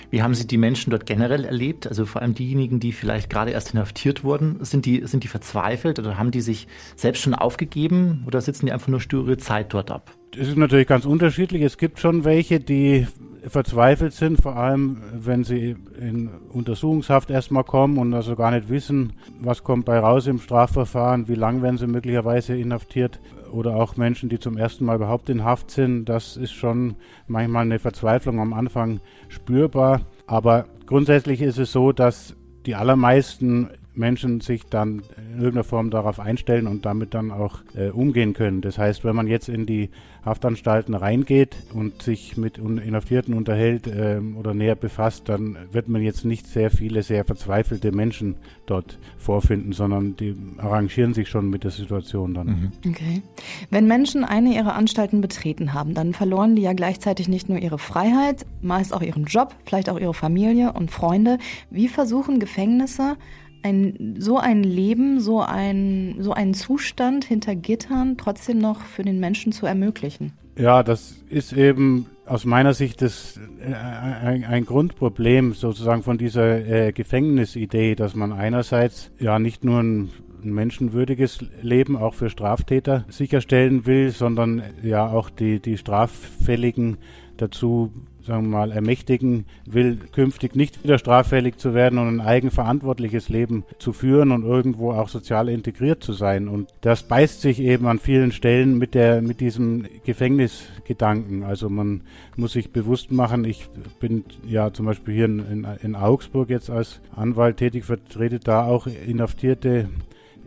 Wie 0.10 0.22
haben 0.22 0.34
Sie 0.34 0.48
die 0.48 0.58
Menschen 0.58 0.92
dort 0.92 1.06
generell 1.06 1.46
erlebt? 1.46 1.88
Also 1.88 2.06
vor 2.06 2.22
allem 2.22 2.34
diejenigen, 2.34 2.80
die 2.80 2.92
vielleicht 2.92 3.30
gerade 3.30 3.52
erst 3.52 3.74
inhaftiert 3.74 4.24
wurden, 4.24 4.64
sind 4.64 4.86
die, 4.86 5.06
sind 5.06 5.24
die 5.24 5.28
verzweifelt 5.28 6.00
oder 6.00 6.18
haben 6.18 6.32
die 6.32 6.42
sich 6.42 6.68
selbst 6.96 7.22
schon 7.22 7.34
aufgegeben 7.36 8.24
oder 8.26 8.42
sitzen 8.42 8.66
die 8.66 8.72
einfach 8.72 8.88
nur 8.88 9.02
sture 9.02 9.38
Zeit 9.38 9.74
dort 9.74 9.92
ab? 9.92 10.12
Es 10.38 10.48
ist 10.48 10.58
natürlich 10.58 10.88
ganz 10.88 11.06
unterschiedlich. 11.06 11.62
Es 11.62 11.78
gibt 11.78 12.00
schon 12.00 12.26
welche, 12.26 12.60
die 12.60 13.08
verzweifelt 13.48 14.14
sind, 14.14 14.42
vor 14.42 14.56
allem 14.56 15.02
wenn 15.14 15.44
sie 15.44 15.76
in 16.00 16.30
Untersuchungshaft 16.50 17.30
erstmal 17.30 17.64
kommen 17.64 17.98
und 17.98 18.14
also 18.14 18.36
gar 18.36 18.52
nicht 18.52 18.70
wissen, 18.70 19.14
was 19.40 19.64
kommt 19.64 19.86
bei 19.86 20.00
raus 20.00 20.28
im 20.28 20.40
Strafverfahren, 20.40 21.28
wie 21.28 21.36
lang 21.36 21.62
werden 21.62 21.78
sie 21.78 21.88
möglicherweise 21.88 22.56
inhaftiert 22.56 23.20
oder 23.52 23.76
auch 23.76 23.98
Menschen, 23.98 24.30
die 24.30 24.40
zum 24.40 24.58
ersten 24.58 24.86
Mal 24.86 24.96
überhaupt 24.96 25.30
in 25.30 25.44
Haft 25.44 25.72
sind. 25.72 26.06
Das 26.06 26.38
ist 26.38 26.54
schon 26.54 26.96
manchmal 27.28 27.64
eine 27.64 27.80
Verzweiflung 27.80 28.40
am 28.40 28.54
Anfang 28.54 29.00
spürbar. 29.30 30.02
Aber 30.28 30.66
grundsätzlich 30.86 31.42
ist 31.42 31.58
es 31.58 31.72
so, 31.72 31.92
dass 31.92 32.36
die 32.66 32.76
allermeisten 32.76 33.70
Menschen 33.98 34.42
sich 34.42 34.64
dann 34.66 35.04
in 35.18 35.38
irgendeiner 35.38 35.64
Form 35.64 35.90
darauf 35.90 36.20
einstellen 36.20 36.68
und 36.68 36.86
damit 36.86 37.14
dann 37.14 37.32
auch 37.32 37.60
äh, 37.76 37.90
umgehen 37.90 38.34
können. 38.34 38.62
Das 38.62 38.78
heißt, 38.78 39.04
wenn 39.04 39.16
man 39.16 39.28
jetzt 39.28 39.50
in 39.50 39.66
die 39.66 39.90
Haftanstalten 40.24 40.96
reingeht 40.96 41.56
und 41.74 42.02
sich 42.02 42.36
mit 42.36 42.58
Inhaftierten 42.58 43.36
unterhält 43.36 43.88
ähm, 43.88 44.38
oder 44.38 44.54
näher 44.56 44.75
befasst, 44.75 45.30
dann 45.30 45.56
wird 45.72 45.88
man 45.88 46.02
jetzt 46.02 46.25
nicht 46.25 46.48
sehr 46.48 46.72
viele 46.72 47.04
sehr 47.04 47.25
verzweifelte 47.25 47.92
Menschen 47.92 48.36
dort 48.66 48.98
vorfinden, 49.18 49.72
sondern 49.72 50.16
die 50.16 50.36
arrangieren 50.58 51.14
sich 51.14 51.30
schon 51.30 51.50
mit 51.50 51.64
der 51.64 51.72
Situation 51.72 52.34
dann. 52.34 52.72
Okay. 52.88 53.22
Wenn 53.70 53.88
Menschen 53.88 54.24
eine 54.24 54.56
ihrer 54.56 54.75
Anstalten 54.75 55.22
betreten 55.22 55.74
haben, 55.74 55.94
dann 55.94 56.14
verloren 56.14 56.56
die 56.56 56.64
ja 56.64 56.74
gleichzeitig 56.74 57.28
nicht 57.28 57.48
nur 57.48 57.60
ihre 57.60 57.78
Freiheit, 57.78 58.46
meist 58.62 58.94
auch 58.94 59.02
ihren 59.02 59.25
Job, 59.25 59.56
vielleicht 59.66 59.90
auch 59.90 60.00
ihre 60.00 60.14
Familie 60.14 60.74
und 60.74 60.90
Freunde. 60.90 61.38
Wie 61.70 61.88
versuchen 61.88 62.40
Gefängnisse, 62.40 63.18
ein, 63.65 64.15
so 64.19 64.38
ein 64.38 64.63
Leben, 64.63 65.19
so, 65.19 65.41
ein, 65.41 66.17
so 66.19 66.34
einen 66.34 66.53
Zustand 66.53 67.25
hinter 67.25 67.55
Gittern 67.55 68.15
trotzdem 68.17 68.60
noch 68.60 68.81
für 68.81 69.03
den 69.03 69.19
Menschen 69.19 69.51
zu 69.51 69.65
ermöglichen? 69.65 70.34
Ja, 70.57 70.84
das 70.84 71.15
ist 71.29 71.51
eben 71.51 72.05
aus 72.25 72.45
meiner 72.45 72.74
Sicht 72.74 73.01
das, 73.01 73.39
äh, 73.60 73.74
ein, 73.74 74.45
ein 74.45 74.65
Grundproblem 74.65 75.53
sozusagen 75.53 76.03
von 76.03 76.17
dieser 76.17 76.65
äh, 76.65 76.91
Gefängnisidee, 76.91 77.95
dass 77.95 78.15
man 78.15 78.31
einerseits 78.31 79.12
ja 79.19 79.39
nicht 79.39 79.65
nur 79.65 79.79
ein, 79.79 80.10
ein 80.43 80.53
menschenwürdiges 80.53 81.39
Leben 81.62 81.98
auch 81.98 82.13
für 82.13 82.29
Straftäter 82.29 83.05
sicherstellen 83.10 83.86
will, 83.86 84.12
sondern 84.12 84.62
ja 84.84 85.07
auch 85.07 85.29
die, 85.29 85.60
die 85.60 85.77
Straffälligen 85.77 86.98
dazu 87.38 87.92
sagen 88.25 88.46
wir 88.46 88.58
mal, 88.58 88.72
ermächtigen 88.72 89.46
will, 89.65 89.98
künftig 90.12 90.56
nicht 90.56 90.84
wieder 90.84 90.98
straffällig 90.98 91.58
zu 91.58 91.74
werden 91.74 92.00
und 92.00 92.08
ein 92.08 92.22
eigenverantwortliches 92.22 93.30
Leben 93.30 93.63
zu 93.77 93.94
führen 93.94 94.32
und 94.32 94.44
irgendwo 94.44 94.92
auch 94.92 95.10
sozial 95.10 95.48
integriert 95.48 96.04
zu 96.04 96.13
sein. 96.13 96.48
Und 96.48 96.70
das 96.82 97.04
beißt 97.04 97.42
sich 97.42 97.60
eben 97.60 97.86
an 97.88 98.00
vielen 98.00 98.32
Stellen 98.32 98.77
mit 98.77 98.96
der, 98.96 99.22
mit 99.22 99.39
diesem 99.39 99.86
Gefängnisgedanken. 100.04 101.44
Also 101.44 101.70
man 101.70 102.01
muss 102.36 102.54
sich 102.54 102.72
bewusst 102.72 103.12
machen, 103.12 103.46
ich 103.46 103.68
bin 104.00 104.25
ja 104.48 104.74
zum 104.74 104.88
Beispiel 104.88 105.13
hier 105.13 105.25
in, 105.25 105.68
in, 105.82 105.96
Augsburg 105.96 106.50
jetzt 106.50 106.70
als 106.70 107.01
Anwalt 107.15 107.58
tätig, 107.58 107.86
vertrete 107.86 108.39
da 108.39 108.65
auch 108.65 108.88
Inhaftierte 108.88 109.89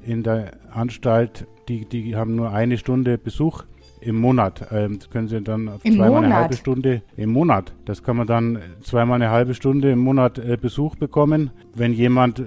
in 0.04 0.22
der 0.22 0.52
Anstalt, 0.72 1.46
die, 1.68 1.84
die 1.84 2.16
haben 2.16 2.34
nur 2.34 2.50
eine 2.50 2.78
Stunde 2.78 3.18
Besuch 3.18 3.64
im 4.00 4.16
Monat. 4.16 4.66
Ähm, 4.70 4.98
das 4.98 5.10
können 5.10 5.28
Sie 5.28 5.40
dann 5.40 5.68
auf 5.68 5.84
Im 5.84 5.94
zweimal 5.94 6.18
eine 6.18 6.26
Monat? 6.28 6.40
halbe 6.42 6.56
Stunde 6.56 7.02
im 7.16 7.30
Monat. 7.30 7.72
Das 7.84 8.02
kann 8.02 8.16
man 8.16 8.26
dann 8.26 8.58
zweimal 8.82 9.16
eine 9.16 9.30
halbe 9.30 9.54
Stunde 9.54 9.90
im 9.92 9.98
Monat 9.98 10.38
äh, 10.38 10.56
Besuch 10.60 10.96
bekommen. 10.96 11.50
Wenn 11.74 11.92
jemand 11.92 12.42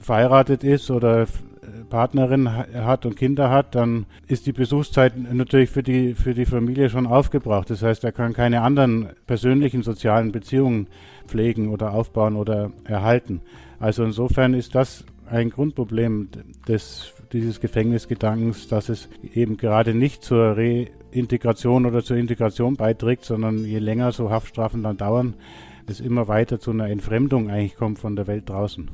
verheiratet 0.00 0.64
ist 0.64 0.90
oder 0.90 1.22
f- 1.22 1.42
Partnerin 1.88 2.50
ha- 2.52 2.66
hat 2.84 3.04
und 3.06 3.16
Kinder 3.16 3.50
hat, 3.50 3.74
dann 3.74 4.06
ist 4.28 4.46
die 4.46 4.52
Besuchszeit 4.52 5.12
natürlich 5.32 5.70
für 5.70 5.82
die, 5.82 6.14
für 6.14 6.34
die 6.34 6.46
Familie 6.46 6.88
schon 6.88 7.06
aufgebraucht. 7.06 7.70
Das 7.70 7.82
heißt, 7.82 8.04
er 8.04 8.12
kann 8.12 8.32
keine 8.32 8.62
anderen 8.62 9.08
persönlichen 9.26 9.82
sozialen 9.82 10.32
Beziehungen 10.32 10.86
pflegen 11.26 11.68
oder 11.68 11.92
aufbauen 11.92 12.36
oder 12.36 12.70
erhalten. 12.84 13.40
Also 13.78 14.04
insofern 14.04 14.54
ist 14.54 14.74
das 14.74 15.04
ein 15.28 15.50
Grundproblem 15.50 16.28
des, 16.68 17.12
dieses 17.32 17.60
Gefängnisgedankens, 17.60 18.68
dass 18.68 18.88
es 18.88 19.08
eben 19.34 19.56
gerade 19.56 19.94
nicht 19.94 20.24
zur 20.24 20.56
Reintegration 20.56 21.86
oder 21.86 22.02
zur 22.02 22.16
Integration 22.16 22.76
beiträgt, 22.76 23.24
sondern 23.24 23.64
je 23.64 23.78
länger 23.78 24.12
so 24.12 24.30
Haftstrafen 24.30 24.82
dann 24.82 24.96
dauern, 24.96 25.34
es 25.86 26.00
immer 26.00 26.28
weiter 26.28 26.60
zu 26.60 26.70
einer 26.70 26.88
Entfremdung 26.88 27.50
eigentlich 27.50 27.76
kommt 27.76 27.98
von 27.98 28.16
der 28.16 28.26
Welt 28.26 28.48
draußen. 28.48 28.90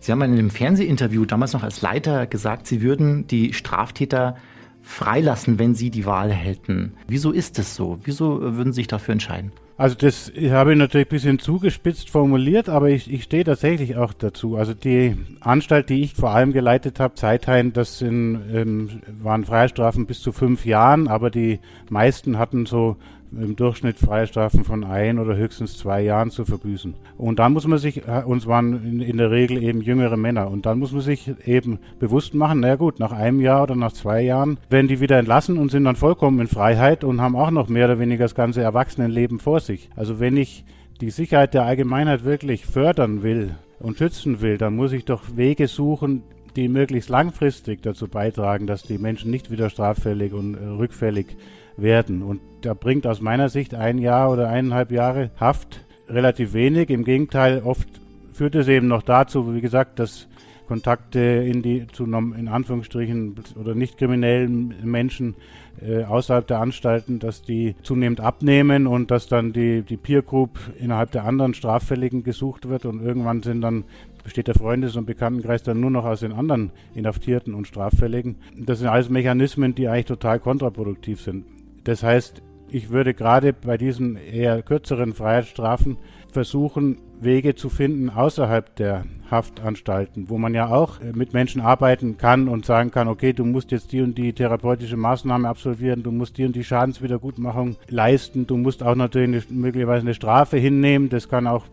Sie 0.00 0.12
haben 0.12 0.22
in 0.22 0.32
einem 0.32 0.50
Fernsehinterview 0.50 1.24
damals 1.24 1.52
noch 1.52 1.62
als 1.62 1.82
Leiter 1.82 2.26
gesagt, 2.26 2.66
Sie 2.66 2.82
würden 2.82 3.26
die 3.26 3.52
Straftäter 3.52 4.36
freilassen, 4.82 5.58
wenn 5.58 5.74
Sie 5.74 5.90
die 5.90 6.06
Wahl 6.06 6.30
hätten. 6.30 6.94
Wieso 7.08 7.32
ist 7.32 7.58
es 7.58 7.74
so? 7.74 7.98
Wieso 8.04 8.40
würden 8.40 8.72
Sie 8.72 8.80
sich 8.80 8.86
dafür 8.86 9.12
entscheiden? 9.12 9.52
Also 9.78 9.94
das 9.94 10.32
habe 10.50 10.72
ich 10.72 10.78
natürlich 10.78 11.06
ein 11.06 11.10
bisschen 11.10 11.38
zugespitzt 11.38 12.08
formuliert, 12.08 12.70
aber 12.70 12.88
ich, 12.88 13.12
ich 13.12 13.24
stehe 13.24 13.44
tatsächlich 13.44 13.96
auch 13.96 14.14
dazu. 14.14 14.56
Also 14.56 14.72
die 14.72 15.16
Anstalt, 15.40 15.90
die 15.90 16.02
ich 16.02 16.14
vor 16.14 16.30
allem 16.30 16.52
geleitet 16.52 16.98
habe, 16.98 17.14
Zeithain, 17.14 17.74
das 17.74 17.98
sind, 17.98 18.40
ähm, 18.54 19.02
waren 19.20 19.44
Freiheitsstrafen 19.44 20.06
bis 20.06 20.22
zu 20.22 20.32
fünf 20.32 20.64
Jahren, 20.64 21.08
aber 21.08 21.30
die 21.30 21.60
meisten 21.90 22.38
hatten 22.38 22.64
so 22.64 22.96
im 23.32 23.56
Durchschnitt 23.56 23.98
Freiheitsstrafen 23.98 24.64
von 24.64 24.84
ein 24.84 25.18
oder 25.18 25.36
höchstens 25.36 25.78
zwei 25.78 26.02
Jahren 26.02 26.30
zu 26.30 26.44
verbüßen. 26.44 26.94
Und 27.16 27.38
dann 27.38 27.52
muss 27.52 27.66
man 27.66 27.78
sich, 27.78 28.06
äh, 28.06 28.22
uns 28.24 28.46
waren 28.46 28.84
in, 28.84 29.00
in 29.00 29.16
der 29.16 29.30
Regel 29.30 29.62
eben 29.62 29.80
jüngere 29.80 30.16
Männer, 30.16 30.50
und 30.50 30.66
dann 30.66 30.78
muss 30.78 30.92
man 30.92 31.00
sich 31.00 31.32
eben 31.46 31.78
bewusst 31.98 32.34
machen, 32.34 32.60
na 32.60 32.76
gut, 32.76 32.98
nach 32.98 33.12
einem 33.12 33.40
Jahr 33.40 33.62
oder 33.64 33.76
nach 33.76 33.92
zwei 33.92 34.22
Jahren 34.22 34.58
werden 34.70 34.88
die 34.88 35.00
wieder 35.00 35.18
entlassen 35.18 35.58
und 35.58 35.70
sind 35.70 35.84
dann 35.84 35.96
vollkommen 35.96 36.40
in 36.40 36.48
Freiheit 36.48 37.04
und 37.04 37.20
haben 37.20 37.36
auch 37.36 37.50
noch 37.50 37.68
mehr 37.68 37.86
oder 37.86 37.98
weniger 37.98 38.24
das 38.24 38.34
ganze 38.34 38.62
Erwachsenenleben 38.62 39.38
vor 39.38 39.60
sich. 39.60 39.90
Also 39.96 40.20
wenn 40.20 40.36
ich 40.36 40.64
die 41.00 41.10
Sicherheit 41.10 41.54
der 41.54 41.64
Allgemeinheit 41.64 42.24
wirklich 42.24 42.66
fördern 42.66 43.22
will 43.22 43.54
und 43.78 43.98
schützen 43.98 44.40
will, 44.40 44.58
dann 44.58 44.76
muss 44.76 44.92
ich 44.92 45.04
doch 45.04 45.36
Wege 45.36 45.68
suchen, 45.68 46.22
die 46.56 46.68
möglichst 46.68 47.10
langfristig 47.10 47.82
dazu 47.82 48.08
beitragen, 48.08 48.66
dass 48.66 48.82
die 48.82 48.98
Menschen 48.98 49.30
nicht 49.30 49.50
wieder 49.50 49.68
straffällig 49.68 50.32
und 50.32 50.54
äh, 50.54 50.64
rückfällig 50.64 51.36
werden. 51.76 52.22
Und 52.22 52.40
da 52.62 52.74
bringt 52.74 53.06
aus 53.06 53.20
meiner 53.20 53.48
Sicht 53.48 53.74
ein 53.74 53.98
Jahr 53.98 54.30
oder 54.30 54.48
eineinhalb 54.48 54.90
Jahre 54.90 55.30
Haft 55.36 55.84
relativ 56.08 56.52
wenig. 56.52 56.90
Im 56.90 57.04
Gegenteil, 57.04 57.62
oft 57.64 57.88
führt 58.32 58.54
es 58.54 58.68
eben 58.68 58.88
noch 58.88 59.02
dazu, 59.02 59.54
wie 59.54 59.60
gesagt, 59.60 59.98
dass 59.98 60.28
Kontakte 60.66 61.20
in 61.20 61.62
die 61.62 61.86
zu 61.86 62.04
in 62.04 62.48
Anführungsstrichen 62.48 63.36
oder 63.58 63.74
nicht 63.74 63.98
kriminellen 63.98 64.74
Menschen 64.82 65.36
äh, 65.80 66.04
außerhalb 66.04 66.46
der 66.46 66.60
Anstalten, 66.60 67.18
dass 67.20 67.42
die 67.42 67.76
zunehmend 67.82 68.20
abnehmen 68.20 68.86
und 68.86 69.10
dass 69.10 69.28
dann 69.28 69.52
die, 69.52 69.82
die 69.82 69.96
Peer 69.96 70.22
Group 70.22 70.58
innerhalb 70.78 71.12
der 71.12 71.24
anderen 71.24 71.54
Straffälligen 71.54 72.24
gesucht 72.24 72.68
wird 72.68 72.84
und 72.84 73.00
irgendwann 73.00 73.42
sind 73.42 73.60
dann 73.60 73.84
besteht 74.24 74.48
der 74.48 74.56
Freundes- 74.56 74.96
und 74.96 75.06
Bekanntenkreis 75.06 75.62
dann 75.62 75.78
nur 75.78 75.90
noch 75.90 76.04
aus 76.04 76.18
den 76.18 76.32
anderen 76.32 76.72
Inhaftierten 76.96 77.54
und 77.54 77.68
Straffälligen. 77.68 78.34
Das 78.56 78.80
sind 78.80 78.88
alles 78.88 79.08
Mechanismen, 79.08 79.76
die 79.76 79.86
eigentlich 79.86 80.06
total 80.06 80.40
kontraproduktiv 80.40 81.20
sind. 81.20 81.44
Das 81.86 82.02
heißt, 82.02 82.42
ich 82.68 82.90
würde 82.90 83.14
gerade 83.14 83.52
bei 83.52 83.76
diesen 83.76 84.16
eher 84.16 84.60
kürzeren 84.62 85.14
Freiheitsstrafen 85.14 85.98
versuchen, 86.32 86.98
Wege 87.20 87.54
zu 87.54 87.68
finden 87.68 88.10
außerhalb 88.10 88.74
der 88.74 89.04
Haftanstalten, 89.30 90.28
wo 90.28 90.36
man 90.36 90.52
ja 90.52 90.68
auch 90.68 91.00
äh, 91.00 91.12
mit 91.14 91.32
Menschen 91.32 91.60
arbeiten 91.60 92.18
kann 92.18 92.48
und 92.48 92.66
sagen 92.66 92.90
kann, 92.90 93.06
okay, 93.06 93.32
du 93.32 93.44
musst 93.44 93.70
jetzt 93.70 93.92
die 93.92 94.02
und 94.02 94.18
die 94.18 94.32
therapeutische 94.32 94.96
Maßnahme 94.96 95.48
absolvieren, 95.48 96.02
du 96.02 96.10
musst 96.10 96.38
die 96.38 96.44
und 96.44 96.56
die 96.56 96.64
Schadenswiedergutmachung 96.64 97.76
leisten, 97.88 98.48
du 98.48 98.56
musst 98.56 98.82
auch 98.82 98.96
natürlich 98.96 99.48
eine, 99.48 99.58
möglicherweise 99.58 100.02
eine 100.02 100.14
Strafe 100.14 100.56
hinnehmen, 100.56 101.08
das 101.08 101.28
kann 101.28 101.46
auch 101.46 101.66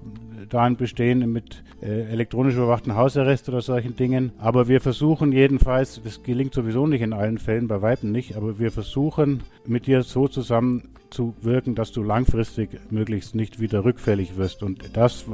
darin 0.54 0.78
bestehen 0.78 1.32
mit 1.32 1.64
äh, 1.82 2.12
elektronisch 2.12 2.56
überwachten 2.56 2.96
Hausarrest 2.96 3.50
oder 3.50 3.62
solchen 3.62 3.96
Dingen. 3.96 4.32
Aber 4.38 4.68
wir 4.68 4.82
versuchen 4.82 5.32
jedenfalls, 5.32 6.02
das 6.04 6.24
gelingt 6.24 6.54
sowieso 6.54 6.88
nicht 6.88 7.02
in 7.02 7.14
allen 7.14 7.38
Fällen, 7.38 7.68
bei 7.68 7.82
Weitem 7.82 8.12
nicht, 8.12 8.36
aber 8.36 8.60
wir 8.60 8.72
versuchen 8.72 9.42
mit 9.66 9.88
dir 9.88 10.04
so 10.04 10.28
zusammen 10.28 10.90
zu 11.10 11.36
wirken, 11.42 11.76
dass 11.76 11.92
du 11.92 12.04
langfristig 12.04 12.70
möglichst 12.90 13.36
nicht 13.36 13.60
wieder 13.60 13.86
rückfällig 13.86 14.38
wirst. 14.38 14.64
Und 14.64 14.96
das 14.98 15.26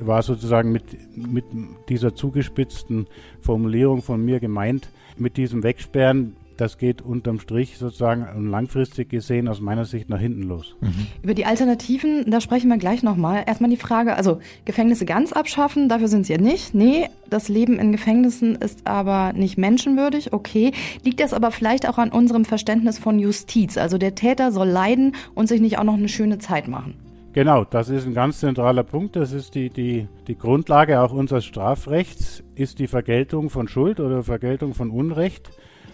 war 0.00 0.22
sozusagen 0.22 0.72
mit, 0.72 0.84
mit 1.16 1.44
dieser 1.88 2.14
zugespitzten 2.14 3.06
Formulierung 3.40 4.02
von 4.02 4.24
mir 4.24 4.40
gemeint, 4.40 4.88
mit 5.18 5.36
diesem 5.36 5.62
Wegsperren, 5.62 6.36
das 6.56 6.78
geht 6.78 7.02
unterm 7.02 7.40
Strich 7.40 7.78
sozusagen 7.78 8.26
und 8.36 8.50
langfristig 8.50 9.08
gesehen 9.08 9.48
aus 9.48 9.60
meiner 9.60 9.84
Sicht 9.84 10.08
nach 10.08 10.20
hinten 10.20 10.42
los. 10.42 10.76
Über 11.22 11.34
die 11.34 11.44
Alternativen, 11.44 12.30
da 12.30 12.40
sprechen 12.40 12.68
wir 12.68 12.78
gleich 12.78 13.02
nochmal. 13.02 13.44
Erstmal 13.46 13.70
die 13.70 13.76
Frage, 13.76 14.16
also 14.16 14.40
Gefängnisse 14.64 15.06
ganz 15.06 15.32
abschaffen, 15.32 15.88
dafür 15.88 16.08
sind 16.08 16.26
sie 16.26 16.32
ja 16.34 16.40
nicht. 16.40 16.74
Nee, 16.74 17.08
das 17.28 17.48
Leben 17.48 17.78
in 17.78 17.92
Gefängnissen 17.92 18.56
ist 18.56 18.86
aber 18.86 19.32
nicht 19.32 19.58
menschenwürdig, 19.58 20.32
okay. 20.32 20.72
Liegt 21.02 21.20
das 21.20 21.32
aber 21.32 21.50
vielleicht 21.50 21.88
auch 21.88 21.98
an 21.98 22.10
unserem 22.10 22.44
Verständnis 22.44 22.98
von 22.98 23.18
Justiz? 23.18 23.76
Also 23.76 23.98
der 23.98 24.14
Täter 24.14 24.52
soll 24.52 24.68
leiden 24.68 25.14
und 25.34 25.48
sich 25.48 25.60
nicht 25.60 25.78
auch 25.78 25.84
noch 25.84 25.94
eine 25.94 26.08
schöne 26.08 26.38
Zeit 26.38 26.68
machen. 26.68 26.94
Genau, 27.36 27.64
das 27.64 27.90
ist 27.90 28.06
ein 28.06 28.14
ganz 28.14 28.40
zentraler 28.40 28.82
Punkt. 28.82 29.14
Das 29.14 29.32
ist 29.32 29.54
die, 29.54 29.68
die, 29.68 30.08
die 30.26 30.38
Grundlage 30.38 31.02
auch 31.02 31.12
unseres 31.12 31.44
Strafrechts, 31.44 32.42
ist 32.54 32.78
die 32.78 32.86
Vergeltung 32.86 33.50
von 33.50 33.68
Schuld 33.68 34.00
oder 34.00 34.22
Vergeltung 34.22 34.72
von 34.72 34.88
Unrecht. 34.88 35.50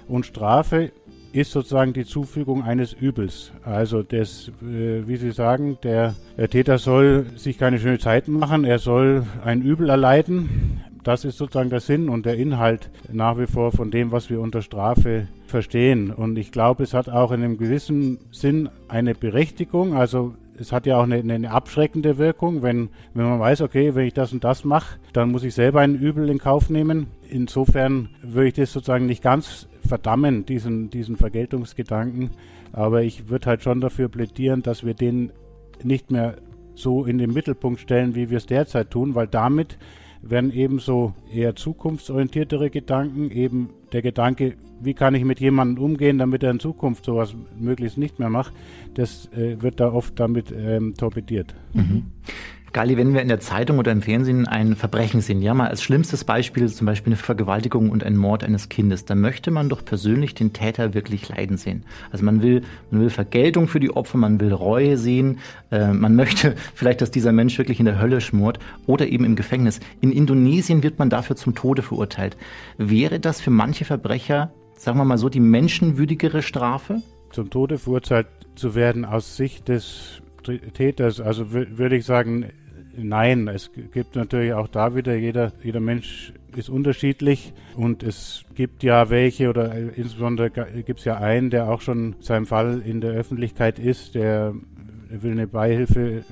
Und 0.08 0.26
Strafe 0.26 0.92
ist 1.32 1.50
sozusagen 1.52 1.92
die 1.92 2.04
Zufügung 2.04 2.62
eines 2.62 2.92
Übels. 2.92 3.52
Also 3.64 4.02
das, 4.02 4.50
äh, 4.62 5.06
wie 5.06 5.16
Sie 5.16 5.30
sagen, 5.30 5.78
der, 5.82 6.14
der 6.36 6.50
Täter 6.50 6.78
soll 6.78 7.26
sich 7.36 7.58
keine 7.58 7.78
schöne 7.78 7.98
Zeit 7.98 8.28
machen, 8.28 8.64
er 8.64 8.78
soll 8.78 9.24
ein 9.44 9.62
Übel 9.62 9.88
erleiden. 9.88 10.82
Das 11.04 11.24
ist 11.24 11.36
sozusagen 11.36 11.70
der 11.70 11.80
Sinn 11.80 12.08
und 12.08 12.26
der 12.26 12.36
Inhalt 12.36 12.90
nach 13.10 13.36
wie 13.36 13.46
vor 13.46 13.72
von 13.72 13.90
dem, 13.90 14.12
was 14.12 14.30
wir 14.30 14.40
unter 14.40 14.62
Strafe 14.62 15.26
verstehen. 15.46 16.12
Und 16.12 16.38
ich 16.38 16.52
glaube, 16.52 16.84
es 16.84 16.94
hat 16.94 17.08
auch 17.08 17.32
in 17.32 17.42
einem 17.42 17.58
gewissen 17.58 18.18
Sinn 18.30 18.68
eine 18.86 19.14
Berechtigung. 19.14 19.96
Also 19.96 20.34
es 20.58 20.70
hat 20.70 20.86
ja 20.86 20.98
auch 20.98 21.04
eine, 21.04 21.16
eine 21.16 21.50
abschreckende 21.50 22.18
Wirkung, 22.18 22.62
wenn, 22.62 22.90
wenn 23.14 23.28
man 23.28 23.40
weiß, 23.40 23.62
okay, 23.62 23.96
wenn 23.96 24.06
ich 24.06 24.14
das 24.14 24.32
und 24.32 24.44
das 24.44 24.64
mache, 24.64 24.98
dann 25.12 25.32
muss 25.32 25.42
ich 25.42 25.54
selber 25.54 25.80
ein 25.80 25.96
Übel 25.96 26.28
in 26.28 26.38
Kauf 26.38 26.70
nehmen. 26.70 27.08
Insofern 27.28 28.10
würde 28.22 28.48
ich 28.48 28.54
das 28.54 28.72
sozusagen 28.72 29.06
nicht 29.06 29.22
ganz 29.22 29.66
verdammen, 29.86 30.46
diesen, 30.46 30.90
diesen 30.90 31.16
Vergeltungsgedanken. 31.16 32.30
Aber 32.72 33.02
ich 33.02 33.28
würde 33.28 33.46
halt 33.46 33.62
schon 33.62 33.80
dafür 33.80 34.08
plädieren, 34.08 34.62
dass 34.62 34.84
wir 34.84 34.94
den 34.94 35.32
nicht 35.82 36.10
mehr 36.10 36.36
so 36.74 37.04
in 37.04 37.18
den 37.18 37.32
Mittelpunkt 37.32 37.80
stellen, 37.80 38.14
wie 38.14 38.30
wir 38.30 38.38
es 38.38 38.46
derzeit 38.46 38.90
tun, 38.90 39.14
weil 39.14 39.26
damit 39.26 39.78
werden 40.22 40.52
eben 40.52 40.78
so 40.78 41.12
eher 41.32 41.56
zukunftsorientiertere 41.56 42.70
Gedanken, 42.70 43.30
eben 43.30 43.70
der 43.92 44.02
Gedanke, 44.02 44.54
wie 44.80 44.94
kann 44.94 45.14
ich 45.14 45.24
mit 45.24 45.40
jemandem 45.40 45.84
umgehen, 45.84 46.18
damit 46.18 46.42
er 46.42 46.52
in 46.52 46.60
Zukunft 46.60 47.04
sowas 47.04 47.34
möglichst 47.58 47.98
nicht 47.98 48.18
mehr 48.18 48.30
macht, 48.30 48.52
das 48.94 49.28
äh, 49.32 49.60
wird 49.60 49.80
da 49.80 49.92
oft 49.92 50.18
damit 50.18 50.52
ähm, 50.52 50.94
torpediert. 50.96 51.54
Gali, 52.72 52.96
wenn 52.96 53.12
wir 53.12 53.20
in 53.20 53.28
der 53.28 53.40
Zeitung 53.40 53.78
oder 53.78 53.92
im 53.92 54.00
Fernsehen 54.00 54.46
ein 54.48 54.76
Verbrechen 54.76 55.20
sehen, 55.20 55.42
ja 55.42 55.52
mal 55.52 55.68
als 55.68 55.82
schlimmstes 55.82 56.24
Beispiel 56.24 56.66
zum 56.68 56.86
Beispiel 56.86 57.10
eine 57.12 57.16
Vergewaltigung 57.18 57.90
und 57.90 58.02
ein 58.02 58.16
Mord 58.16 58.44
eines 58.44 58.70
Kindes, 58.70 59.04
dann 59.04 59.20
möchte 59.20 59.50
man 59.50 59.68
doch 59.68 59.84
persönlich 59.84 60.34
den 60.34 60.54
Täter 60.54 60.94
wirklich 60.94 61.28
leiden 61.28 61.58
sehen. 61.58 61.84
Also 62.12 62.24
man 62.24 62.40
will, 62.40 62.62
man 62.90 63.02
will 63.02 63.10
Vergeltung 63.10 63.68
für 63.68 63.78
die 63.78 63.90
Opfer, 63.90 64.16
man 64.16 64.40
will 64.40 64.54
Reue 64.54 64.96
sehen, 64.96 65.38
äh, 65.70 65.92
man 65.92 66.16
möchte 66.16 66.54
vielleicht, 66.74 67.02
dass 67.02 67.10
dieser 67.10 67.32
Mensch 67.32 67.58
wirklich 67.58 67.78
in 67.78 67.84
der 67.84 68.00
Hölle 68.00 68.22
schmort 68.22 68.58
oder 68.86 69.06
eben 69.06 69.26
im 69.26 69.36
Gefängnis. 69.36 69.80
In 70.00 70.10
Indonesien 70.10 70.82
wird 70.82 70.98
man 70.98 71.10
dafür 71.10 71.36
zum 71.36 71.54
Tode 71.54 71.82
verurteilt. 71.82 72.38
Wäre 72.78 73.20
das 73.20 73.42
für 73.42 73.50
manche 73.50 73.84
Verbrecher, 73.84 74.50
sagen 74.78 74.96
wir 74.96 75.04
mal 75.04 75.18
so, 75.18 75.28
die 75.28 75.40
menschenwürdigere 75.40 76.40
Strafe? 76.40 77.02
Zum 77.32 77.50
Tode 77.50 77.76
verurteilt 77.76 78.28
zu 78.54 78.74
werden 78.74 79.04
aus 79.04 79.36
Sicht 79.36 79.68
des 79.68 80.22
Täters, 80.74 81.20
also 81.20 81.44
wür- 81.44 81.78
würde 81.78 81.96
ich 81.96 82.04
sagen, 82.04 82.46
nein. 82.96 83.48
Es 83.48 83.70
gibt 83.92 84.16
natürlich 84.16 84.52
auch 84.52 84.68
da 84.68 84.94
wieder, 84.94 85.14
jeder, 85.16 85.52
jeder 85.62 85.80
Mensch 85.80 86.32
ist 86.56 86.68
unterschiedlich 86.68 87.52
und 87.76 88.02
es 88.02 88.44
gibt 88.54 88.82
ja 88.82 89.10
welche 89.10 89.48
oder 89.48 89.74
äh, 89.74 89.88
insbesondere 89.96 90.50
gibt 90.50 90.98
es 91.00 91.04
ja 91.04 91.16
einen, 91.16 91.50
der 91.50 91.68
auch 91.68 91.80
schon 91.80 92.16
seinem 92.20 92.46
Fall 92.46 92.82
in 92.84 93.00
der 93.00 93.12
Öffentlichkeit 93.12 93.78
ist, 93.78 94.14
der 94.14 94.54
will 95.08 95.32
eine 95.32 95.46
Beihilfe, 95.46 96.24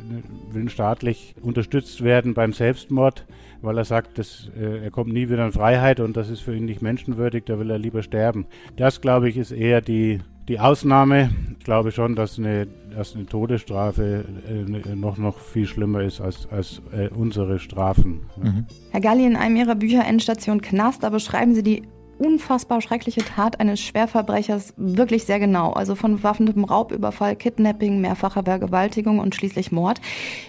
will 0.53 0.69
staatlich 0.71 1.35
unterstützt 1.43 2.03
werden 2.03 2.35
beim 2.35 2.53
Selbstmord, 2.53 3.27
weil 3.63 3.77
er 3.77 3.85
sagt, 3.85 4.19
dass, 4.19 4.51
äh, 4.59 4.85
er 4.85 4.91
kommt 4.91 5.13
nie 5.13 5.29
wieder 5.29 5.45
in 5.45 5.53
Freiheit 5.53 6.01
und 6.01 6.17
das 6.17 6.31
ist 6.31 6.41
für 6.41 6.55
ihn 6.55 6.65
nicht 6.65 6.81
menschenwürdig, 6.81 7.45
da 7.45 7.59
will 7.59 7.71
er 7.71 7.79
lieber 7.79 8.03
sterben. 8.03 8.47
Das, 8.77 9.01
glaube 9.01 9.29
ich, 9.29 9.37
ist 9.37 9.53
eher 9.53 9.81
die, 9.81 10.21
die 10.51 10.59
Ausnahme. 10.59 11.31
Ich 11.59 11.65
glaube 11.65 11.93
schon, 11.93 12.17
dass 12.17 12.37
eine, 12.37 12.67
dass 12.95 13.15
eine 13.15 13.25
Todesstrafe 13.25 14.25
äh, 14.49 14.97
noch, 14.97 15.17
noch 15.17 15.39
viel 15.39 15.67
schlimmer 15.67 16.03
ist 16.03 16.21
als, 16.21 16.49
als 16.51 16.83
äh, 16.93 17.09
unsere 17.09 17.61
Strafen. 17.61 18.23
Mhm. 18.37 18.67
Herr 18.91 19.01
Galli, 19.01 19.25
in 19.25 19.37
einem 19.37 19.55
Ihrer 19.57 19.77
Bücher 19.77 20.05
Endstation 20.05 20.61
Knast, 20.61 21.05
da 21.05 21.11
beschreiben 21.11 21.55
Sie 21.55 21.63
die 21.63 21.83
unfassbar 22.19 22.81
schreckliche 22.81 23.23
Tat 23.25 23.61
eines 23.61 23.81
Schwerverbrechers 23.81 24.75
wirklich 24.77 25.25
sehr 25.25 25.39
genau. 25.39 25.73
Also 25.73 25.95
von 25.95 26.17
bewaffnetem 26.17 26.65
Raubüberfall, 26.65 27.37
Kidnapping, 27.37 28.01
mehrfacher 28.01 28.43
Vergewaltigung 28.43 29.21
und 29.21 29.37
schließlich 29.37 29.71
Mord. 29.71 30.01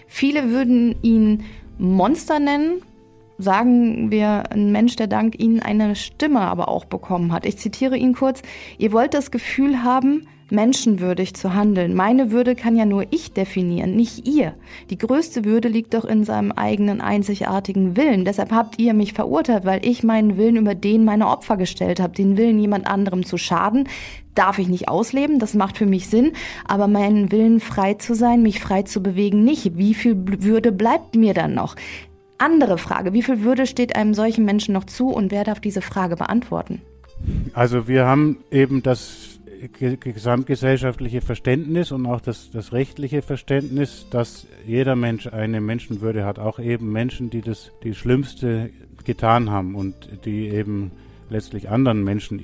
Viele 0.08 0.50
würden 0.50 0.96
ihn 1.04 1.44
Monster 1.78 2.40
nennen, 2.40 2.82
sagen 3.42 4.12
wir 4.12 4.52
ein 4.52 4.72
Mensch, 4.72 4.96
der 4.96 5.08
dank 5.08 5.40
Ihnen 5.40 5.62
eine 5.62 5.96
Stimme 5.96 6.42
aber 6.42 6.68
auch 6.68 6.86
bekommen 6.86 7.34
hat. 7.34 7.46
Ich 7.46 7.58
zitiere 7.58 7.98
ihn 7.98 8.14
kurz. 8.14 8.42
Ihr 8.78 8.92
wollt 8.92 9.14
das 9.14 9.32
Gefühl 9.32 9.84
haben, 9.84 10.28
menschenwürdig 10.52 11.34
zu 11.34 11.54
handeln. 11.54 11.96
Meine 11.96 12.32
Würde 12.32 12.56
kann 12.56 12.76
ja 12.76 12.86
nur 12.86 13.06
ich 13.10 13.34
definieren, 13.34 13.96
nicht 13.96 14.28
ihr. 14.28 14.54
Die 14.90 14.98
größte 14.98 15.46
Würde 15.46 15.70
liegt 15.70 15.94
doch 15.94 16.06
in 16.06 16.24
seinem 16.24 16.52
eigenen 16.52 17.02
einzigartigen 17.02 17.96
Willen. 17.96 18.26
Deshalb 18.26 18.52
habt 18.52 18.80
ihr 18.80 18.94
mich 18.94 19.14
verurteilt, 19.14 19.66
weil 19.66 19.86
ich 19.86 20.04
meinen 20.04 20.38
Willen 20.38 20.58
über 20.58 20.76
den 20.76 21.06
meiner 21.06 21.30
Opfer 21.30 21.58
gestellt 21.58 22.00
habe. 22.00 22.14
Den 22.14 22.38
Willen, 22.38 22.60
jemand 22.60 22.86
anderem 22.88 23.26
zu 23.26 23.38
schaden, 23.38 23.88
darf 24.36 24.60
ich 24.60 24.68
nicht 24.68 24.90
ausleben. 24.90 25.40
Das 25.40 25.54
macht 25.54 25.78
für 25.78 25.86
mich 25.86 26.08
Sinn. 26.08 26.34
Aber 26.68 26.88
meinen 26.88 27.32
Willen, 27.32 27.60
frei 27.60 27.96
zu 27.96 28.14
sein, 28.14 28.44
mich 28.44 28.60
frei 28.60 28.84
zu 28.84 29.02
bewegen, 29.02 29.44
nicht. 29.44 29.78
Wie 29.78 29.94
viel 29.94 30.16
Würde 30.44 30.72
bleibt 30.72 31.16
mir 31.16 31.34
dann 31.34 31.54
noch? 31.54 31.76
Andere 32.42 32.78
Frage. 32.78 33.14
Wie 33.14 33.22
viel 33.22 33.44
Würde 33.44 33.68
steht 33.68 33.96
einem 33.96 34.14
solchen 34.16 34.46
Menschen 34.46 34.74
noch 34.74 34.86
zu 34.86 35.10
und 35.10 35.32
wer 35.32 35.44
darf 35.44 35.60
diese 35.60 35.82
Frage 35.82 36.16
beantworten? 36.16 36.82
Also 37.54 37.88
wir 37.88 38.06
haben 38.06 38.38
eben 38.50 38.82
das 38.82 39.40
gesamtgesellschaftliche 39.80 41.22
Verständnis 41.22 41.92
und 41.92 42.08
auch 42.08 42.20
das, 42.20 42.50
das 42.50 42.74
rechtliche 42.74 43.22
Verständnis, 43.22 44.08
dass 44.10 44.48
jeder 44.66 44.96
Mensch 44.96 45.28
eine 45.28 45.62
Menschenwürde 45.62 46.26
hat, 46.26 46.40
auch 46.40 46.58
eben 46.58 46.92
Menschen, 46.92 47.30
die 47.30 47.42
das 47.42 47.72
die 47.84 47.94
Schlimmste 47.94 48.72
getan 49.06 49.52
haben 49.52 49.76
und 49.76 50.26
die 50.26 50.50
eben 50.50 50.92
letztlich 51.30 51.70
anderen 51.70 52.04
Menschen 52.04 52.38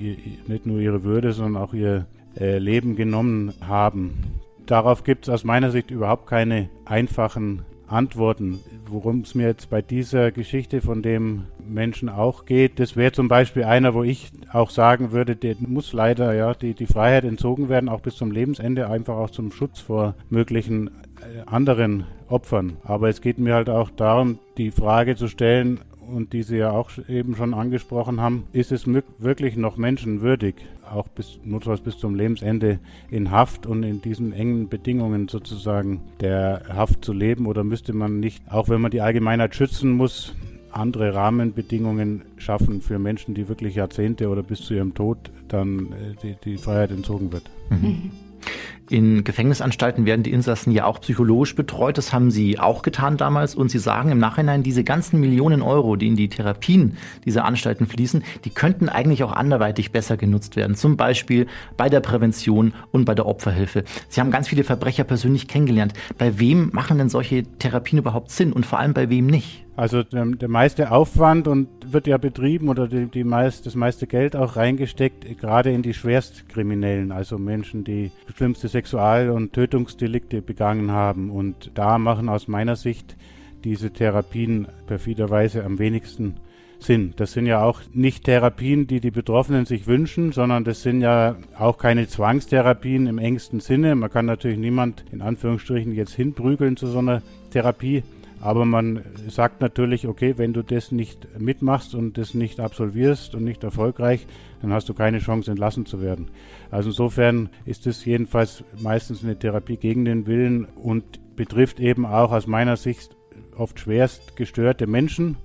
nicht 0.46 0.64
nur 0.64 0.78
ihre 0.78 1.02
Würde, 1.02 1.32
sondern 1.32 1.60
auch 1.60 1.74
ihr 1.74 2.06
äh, 2.38 2.58
Leben 2.58 2.94
genommen 2.94 3.52
haben. 3.66 4.40
Darauf 4.66 5.02
gibt 5.02 5.26
es 5.26 5.34
aus 5.34 5.42
meiner 5.42 5.72
Sicht 5.72 5.90
überhaupt 5.90 6.28
keine 6.28 6.68
einfachen 6.84 7.64
Antworten. 7.88 8.60
Worum 8.86 9.20
es 9.20 9.34
mir 9.34 9.46
jetzt 9.46 9.70
bei 9.70 9.82
dieser 9.82 10.30
Geschichte 10.30 10.80
von 10.80 11.02
dem 11.02 11.44
Menschen 11.66 12.08
auch 12.08 12.44
geht, 12.44 12.78
das 12.80 12.96
wäre 12.96 13.12
zum 13.12 13.28
Beispiel 13.28 13.64
einer, 13.64 13.94
wo 13.94 14.02
ich 14.02 14.30
auch 14.52 14.70
sagen 14.70 15.12
würde, 15.12 15.36
der 15.36 15.56
muss 15.58 15.92
leider 15.92 16.34
ja 16.34 16.54
die, 16.54 16.74
die 16.74 16.86
Freiheit 16.86 17.24
entzogen 17.24 17.68
werden, 17.68 17.88
auch 17.88 18.00
bis 18.00 18.16
zum 18.16 18.30
Lebensende, 18.30 18.88
einfach 18.88 19.16
auch 19.16 19.30
zum 19.30 19.52
Schutz 19.52 19.80
vor 19.80 20.14
möglichen 20.30 20.88
äh, 20.88 21.42
anderen 21.46 22.04
Opfern. 22.28 22.76
Aber 22.84 23.08
es 23.08 23.20
geht 23.20 23.38
mir 23.38 23.54
halt 23.54 23.70
auch 23.70 23.90
darum, 23.90 24.38
die 24.56 24.70
Frage 24.70 25.16
zu 25.16 25.28
stellen, 25.28 25.80
und 26.08 26.32
die 26.32 26.42
Sie 26.42 26.56
ja 26.56 26.70
auch 26.70 26.90
eben 27.08 27.36
schon 27.36 27.54
angesprochen 27.54 28.20
haben, 28.20 28.44
ist 28.52 28.72
es 28.72 28.86
wirklich 29.18 29.56
noch 29.56 29.76
menschenwürdig, 29.76 30.54
auch 30.92 31.08
bis, 31.08 31.38
notfalls 31.44 31.80
bis 31.80 31.98
zum 31.98 32.14
Lebensende 32.14 32.78
in 33.10 33.30
Haft 33.30 33.66
und 33.66 33.82
in 33.82 34.02
diesen 34.02 34.32
engen 34.32 34.68
Bedingungen 34.68 35.28
sozusagen 35.28 36.00
der 36.20 36.62
Haft 36.68 37.04
zu 37.04 37.12
leben? 37.12 37.46
Oder 37.46 37.64
müsste 37.64 37.92
man 37.92 38.20
nicht, 38.20 38.42
auch 38.50 38.68
wenn 38.68 38.80
man 38.80 38.90
die 38.90 39.00
Allgemeinheit 39.00 39.54
schützen 39.54 39.92
muss, 39.92 40.34
andere 40.70 41.14
Rahmenbedingungen 41.14 42.22
schaffen 42.36 42.80
für 42.80 42.98
Menschen, 42.98 43.34
die 43.34 43.48
wirklich 43.48 43.74
Jahrzehnte 43.74 44.28
oder 44.28 44.42
bis 44.42 44.60
zu 44.60 44.74
ihrem 44.74 44.94
Tod 44.94 45.18
dann 45.48 45.92
äh, 45.92 46.14
die, 46.22 46.36
die 46.44 46.56
Freiheit 46.58 46.90
entzogen 46.90 47.32
wird? 47.32 47.50
Mhm. 47.70 48.10
In 48.90 49.22
Gefängnisanstalten 49.22 50.06
werden 50.06 50.22
die 50.22 50.32
Insassen 50.32 50.72
ja 50.72 50.86
auch 50.86 51.00
psychologisch 51.00 51.54
betreut. 51.54 51.98
Das 51.98 52.12
haben 52.12 52.30
sie 52.30 52.58
auch 52.58 52.82
getan 52.82 53.16
damals. 53.18 53.54
Und 53.54 53.70
sie 53.70 53.78
sagen 53.78 54.10
im 54.10 54.18
Nachhinein, 54.18 54.62
diese 54.62 54.82
ganzen 54.82 55.20
Millionen 55.20 55.60
Euro, 55.60 55.96
die 55.96 56.08
in 56.08 56.16
die 56.16 56.28
Therapien 56.28 56.96
dieser 57.24 57.44
Anstalten 57.44 57.86
fließen, 57.86 58.24
die 58.44 58.50
könnten 58.50 58.88
eigentlich 58.88 59.22
auch 59.24 59.32
anderweitig 59.32 59.92
besser 59.92 60.16
genutzt 60.16 60.56
werden. 60.56 60.74
Zum 60.74 60.96
Beispiel 60.96 61.46
bei 61.76 61.88
der 61.88 62.00
Prävention 62.00 62.72
und 62.90 63.04
bei 63.04 63.14
der 63.14 63.26
Opferhilfe. 63.26 63.84
Sie 64.08 64.20
haben 64.20 64.30
ganz 64.30 64.48
viele 64.48 64.64
Verbrecher 64.64 65.04
persönlich 65.04 65.48
kennengelernt. 65.48 65.92
Bei 66.16 66.38
wem 66.38 66.70
machen 66.72 66.98
denn 66.98 67.10
solche 67.10 67.42
Therapien 67.42 67.98
überhaupt 67.98 68.30
Sinn 68.30 68.52
und 68.52 68.64
vor 68.64 68.78
allem 68.78 68.94
bei 68.94 69.10
wem 69.10 69.26
nicht? 69.26 69.66
Also 69.78 70.02
der, 70.02 70.24
der, 70.24 70.48
meiste 70.48 70.90
Aufwand 70.90 71.46
und 71.46 71.68
wird 71.86 72.08
ja 72.08 72.18
betrieben 72.18 72.68
oder 72.68 72.88
die, 72.88 73.06
die 73.06 73.22
meist, 73.22 73.64
das 73.64 73.76
meiste 73.76 74.08
Geld 74.08 74.34
auch 74.34 74.56
reingesteckt, 74.56 75.38
gerade 75.38 75.70
in 75.70 75.82
die 75.82 75.94
Schwerstkriminellen, 75.94 77.12
also 77.12 77.38
Menschen, 77.38 77.84
die 77.84 78.10
schlimmste 78.34 78.68
Sexual- 78.78 79.30
und 79.30 79.52
Tötungsdelikte 79.54 80.40
begangen 80.40 80.92
haben. 80.92 81.30
Und 81.30 81.72
da 81.74 81.98
machen 81.98 82.28
aus 82.28 82.46
meiner 82.46 82.76
Sicht 82.76 83.16
diese 83.64 83.90
Therapien 83.92 84.68
perfiderweise 84.86 85.64
am 85.64 85.80
wenigsten 85.80 86.36
Sinn. 86.78 87.12
Das 87.16 87.32
sind 87.32 87.46
ja 87.46 87.60
auch 87.60 87.80
nicht 87.92 88.22
Therapien, 88.22 88.86
die 88.86 89.00
die 89.00 89.10
Betroffenen 89.10 89.66
sich 89.66 89.88
wünschen, 89.88 90.30
sondern 90.30 90.62
das 90.62 90.82
sind 90.82 91.00
ja 91.00 91.34
auch 91.58 91.76
keine 91.76 92.06
Zwangstherapien 92.06 93.08
im 93.08 93.18
engsten 93.18 93.58
Sinne. 93.58 93.96
Man 93.96 94.10
kann 94.10 94.26
natürlich 94.26 94.58
niemand 94.58 95.04
in 95.10 95.22
Anführungsstrichen 95.22 95.92
jetzt 95.92 96.14
hinprügeln 96.14 96.76
zu 96.76 96.86
so 96.86 97.00
einer 97.00 97.20
Therapie. 97.50 98.04
Aber 98.40 98.64
man 98.64 99.02
sagt 99.28 99.60
natürlich, 99.60 100.06
okay, 100.06 100.34
wenn 100.36 100.52
du 100.52 100.62
das 100.62 100.92
nicht 100.92 101.38
mitmachst 101.38 101.94
und 101.94 102.18
das 102.18 102.34
nicht 102.34 102.60
absolvierst 102.60 103.34
und 103.34 103.44
nicht 103.44 103.64
erfolgreich, 103.64 104.26
dann 104.62 104.72
hast 104.72 104.88
du 104.88 104.94
keine 104.94 105.18
Chance, 105.18 105.50
entlassen 105.50 105.86
zu 105.86 106.00
werden. 106.00 106.30
Also 106.70 106.90
insofern 106.90 107.48
ist 107.64 107.86
es 107.86 108.04
jedenfalls 108.04 108.62
meistens 108.80 109.24
eine 109.24 109.38
Therapie 109.38 109.76
gegen 109.76 110.04
den 110.04 110.26
Willen 110.26 110.66
und 110.76 111.36
betrifft 111.36 111.80
eben 111.80 112.06
auch 112.06 112.32
aus 112.32 112.46
meiner 112.46 112.76
Sicht 112.76 113.16
oft 113.56 113.80
schwerst 113.80 114.36
gestörte 114.36 114.86
Menschen, 114.86 115.36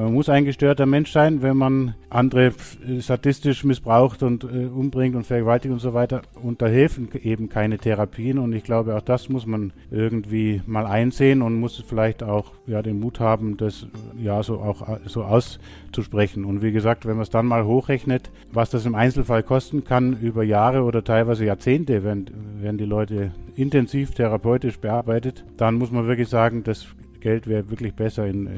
man 0.00 0.14
muss 0.14 0.28
ein 0.28 0.44
gestörter 0.44 0.86
Mensch 0.86 1.12
sein, 1.12 1.42
wenn 1.42 1.56
man 1.56 1.94
andere 2.08 2.52
statistisch 3.00 3.64
missbraucht 3.64 4.22
und 4.22 4.44
äh, 4.44 4.66
umbringt 4.66 5.14
und 5.14 5.26
vergewaltigt 5.26 5.72
und 5.72 5.80
so 5.80 5.94
weiter. 5.94 6.22
Und 6.42 6.62
da 6.62 6.66
helfen 6.66 7.08
eben 7.22 7.48
keine 7.48 7.78
Therapien. 7.78 8.38
Und 8.38 8.52
ich 8.52 8.64
glaube, 8.64 8.96
auch 8.96 9.02
das 9.02 9.28
muss 9.28 9.46
man 9.46 9.72
irgendwie 9.90 10.62
mal 10.66 10.86
einsehen 10.86 11.42
und 11.42 11.58
muss 11.58 11.82
vielleicht 11.86 12.22
auch 12.22 12.52
ja, 12.66 12.82
den 12.82 13.00
Mut 13.00 13.20
haben, 13.20 13.56
das 13.56 13.86
ja 14.16 14.42
so 14.42 14.60
auch 14.60 15.00
so 15.06 15.24
auszusprechen. 15.24 16.44
Und 16.44 16.62
wie 16.62 16.72
gesagt, 16.72 17.04
wenn 17.04 17.16
man 17.16 17.22
es 17.22 17.30
dann 17.30 17.46
mal 17.46 17.64
hochrechnet, 17.64 18.30
was 18.52 18.70
das 18.70 18.86
im 18.86 18.94
Einzelfall 18.94 19.42
kosten 19.42 19.84
kann, 19.84 20.18
über 20.20 20.42
Jahre 20.42 20.82
oder 20.82 21.04
teilweise 21.04 21.44
Jahrzehnte, 21.44 22.04
werden, 22.04 22.30
werden 22.60 22.78
die 22.78 22.84
Leute 22.84 23.32
intensiv 23.54 24.12
therapeutisch 24.12 24.78
bearbeitet, 24.78 25.44
dann 25.56 25.74
muss 25.74 25.90
man 25.90 26.06
wirklich 26.06 26.28
sagen, 26.28 26.62
das 26.64 26.86
Geld 27.20 27.46
wäre 27.46 27.70
wirklich 27.70 27.94
besser 27.94 28.26
in, 28.26 28.46
äh, 28.46 28.50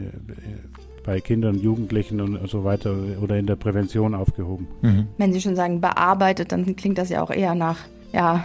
bei 1.04 1.20
Kindern, 1.20 1.58
Jugendlichen 1.58 2.20
und 2.20 2.48
so 2.48 2.64
weiter 2.64 2.94
oder 3.20 3.36
in 3.36 3.46
der 3.46 3.56
Prävention 3.56 4.14
aufgehoben. 4.14 4.68
Mhm. 4.82 5.08
Wenn 5.18 5.32
Sie 5.32 5.40
schon 5.40 5.56
sagen 5.56 5.80
bearbeitet, 5.80 6.52
dann 6.52 6.76
klingt 6.76 6.98
das 6.98 7.08
ja 7.08 7.22
auch 7.22 7.30
eher 7.30 7.54
nach, 7.54 7.78
ja, 8.12 8.44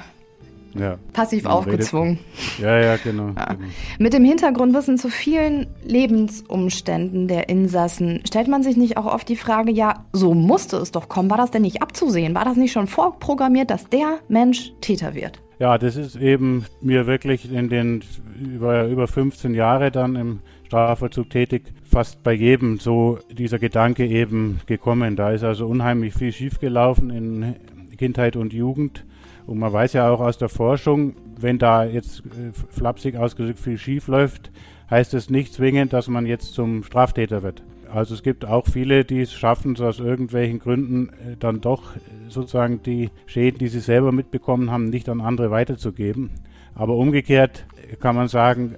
ja. 0.73 0.97
passiv 1.13 1.43
Man 1.43 1.53
aufgezwungen. 1.53 2.19
Redet. 2.57 2.59
Ja, 2.59 2.79
ja, 2.79 2.97
genau, 2.97 3.31
ja. 3.35 3.53
genau. 3.53 3.67
Mit 3.99 4.13
dem 4.13 4.23
Hintergrundwissen 4.23 4.97
zu 4.97 5.09
vielen 5.09 5.67
Lebensumständen 5.83 7.27
der 7.27 7.49
Insassen 7.49 8.21
stellt 8.27 8.47
man 8.47 8.63
sich 8.63 8.77
nicht 8.77 8.97
auch 8.97 9.05
oft 9.05 9.27
die 9.29 9.35
Frage, 9.35 9.71
ja, 9.71 10.05
so 10.13 10.33
musste 10.33 10.77
es 10.77 10.91
doch 10.91 11.09
kommen. 11.09 11.29
War 11.29 11.37
das 11.37 11.51
denn 11.51 11.61
nicht 11.61 11.81
abzusehen? 11.81 12.35
War 12.35 12.45
das 12.45 12.57
nicht 12.57 12.71
schon 12.71 12.87
vorprogrammiert, 12.87 13.69
dass 13.69 13.89
der 13.89 14.19
Mensch 14.27 14.73
Täter 14.81 15.13
wird? 15.13 15.41
Ja, 15.59 15.77
das 15.79 15.95
ist 15.95 16.15
eben 16.15 16.65
mir 16.81 17.07
wirklich 17.07 17.51
in 17.51 17.69
den 17.69 18.03
über, 18.39 18.85
über 18.87 19.07
15 19.07 19.55
Jahre 19.55 19.89
dann 19.89 20.15
im 20.15 20.39
Strafvollzug 20.67 21.29
tätig, 21.29 21.73
fast 21.97 22.21
bei 22.21 22.33
jedem 22.33 22.77
so 22.77 23.17
dieser 23.31 23.57
Gedanke 23.57 24.05
eben 24.05 24.59
gekommen. 24.67 25.15
Da 25.15 25.31
ist 25.31 25.43
also 25.43 25.65
unheimlich 25.65 26.13
viel 26.13 26.31
schiefgelaufen 26.31 27.09
in 27.09 27.55
Kindheit 27.97 28.35
und 28.35 28.53
Jugend. 28.53 29.03
Und 29.47 29.57
man 29.57 29.73
weiß 29.73 29.93
ja 29.93 30.07
auch 30.11 30.19
aus 30.19 30.37
der 30.37 30.49
Forschung, 30.49 31.15
wenn 31.39 31.57
da 31.57 31.85
jetzt 31.85 32.19
äh, 32.19 32.51
flapsig 32.69 33.17
ausgedrückt 33.17 33.57
viel 33.57 33.79
schief 33.79 34.07
läuft, 34.09 34.51
heißt 34.91 35.15
es 35.15 35.31
nicht 35.31 35.55
zwingend, 35.55 35.91
dass 35.91 36.07
man 36.07 36.27
jetzt 36.27 36.53
zum 36.53 36.83
Straftäter 36.83 37.41
wird. 37.41 37.63
Also 37.91 38.13
es 38.13 38.21
gibt 38.21 38.45
auch 38.45 38.67
viele, 38.67 39.03
die 39.03 39.21
es 39.21 39.33
schaffen, 39.33 39.75
so 39.75 39.87
aus 39.87 39.97
irgendwelchen 39.97 40.59
Gründen 40.59 41.09
äh, 41.09 41.35
dann 41.39 41.61
doch 41.61 41.95
äh, 41.95 41.99
sozusagen 42.27 42.83
die 42.83 43.09
Schäden, 43.25 43.57
die 43.57 43.69
sie 43.69 43.79
selber 43.79 44.11
mitbekommen 44.11 44.69
haben, 44.69 44.91
nicht 44.91 45.09
an 45.09 45.19
andere 45.19 45.49
weiterzugeben. 45.49 46.29
Aber 46.75 46.93
umgekehrt 46.95 47.65
kann 47.99 48.15
man 48.15 48.27
sagen, 48.27 48.75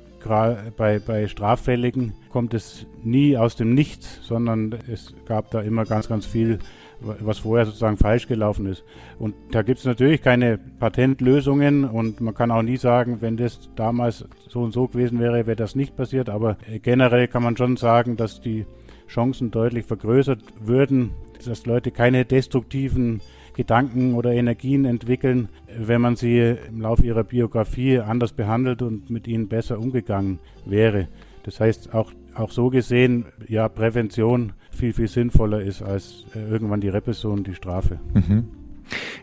bei, 0.78 1.00
bei 1.00 1.28
Straffälligen 1.28 2.14
kommt 2.30 2.54
es 2.54 2.86
nie 3.04 3.38
aus 3.38 3.56
dem 3.56 3.74
Nichts, 3.74 4.20
sondern 4.24 4.76
es 4.92 5.14
gab 5.26 5.52
da 5.52 5.62
immer 5.62 5.86
ganz, 5.86 6.08
ganz 6.08 6.26
viel, 6.26 6.60
was 7.02 7.40
vorher 7.40 7.66
sozusagen 7.66 7.98
falsch 7.98 8.28
gelaufen 8.28 8.66
ist. 8.68 8.84
Und 9.18 9.36
da 9.52 9.62
gibt 9.62 9.80
es 9.80 9.86
natürlich 9.86 10.22
keine 10.22 10.58
Patentlösungen 10.58 11.86
und 11.86 12.22
man 12.22 12.34
kann 12.34 12.52
auch 12.52 12.62
nie 12.62 12.78
sagen, 12.78 13.18
wenn 13.22 13.38
das 13.38 13.70
damals 13.76 14.26
so 14.48 14.62
und 14.62 14.74
so 14.74 14.88
gewesen 14.88 15.20
wäre, 15.20 15.48
wäre 15.48 15.56
das 15.56 15.76
nicht 15.76 15.96
passiert. 15.96 16.30
Aber 16.30 16.58
generell 16.84 17.28
kann 17.28 17.44
man 17.44 17.58
schon 17.58 17.78
sagen, 17.78 18.16
dass 18.18 18.42
die 18.42 18.66
Chancen 19.08 19.50
deutlich 19.50 19.86
vergrößert 19.86 20.42
würden, 20.60 21.12
dass 21.46 21.66
Leute 21.66 21.92
keine 21.92 22.26
destruktiven 22.26 23.22
Gedanken 23.56 24.14
oder 24.14 24.32
Energien 24.32 24.86
entwickeln, 24.86 25.50
wenn 25.78 26.02
man 26.02 26.16
sie 26.16 26.56
im 26.70 26.82
Laufe 26.82 27.06
ihrer 27.06 27.24
Biografie 27.24 28.00
anders 28.00 28.32
behandelt 28.32 28.82
und 28.82 29.10
mit 29.10 29.28
ihnen 29.28 29.48
besser 29.48 29.80
umgegangen 29.80 30.40
wäre. 30.66 31.08
Das 31.50 31.60
heißt, 31.60 31.96
auch, 31.96 32.12
auch 32.36 32.52
so 32.52 32.70
gesehen, 32.70 33.26
ja, 33.48 33.68
Prävention 33.70 34.54
viel, 34.72 34.94
viel 34.94 35.08
sinnvoller 35.08 35.62
ist 35.62 35.82
als 35.82 36.26
äh, 36.36 36.48
irgendwann 36.48 36.80
die 36.80 36.90
Repression, 36.90 37.44
die 37.44 37.56
Strafe. 37.56 38.00
Mhm. 38.14 38.59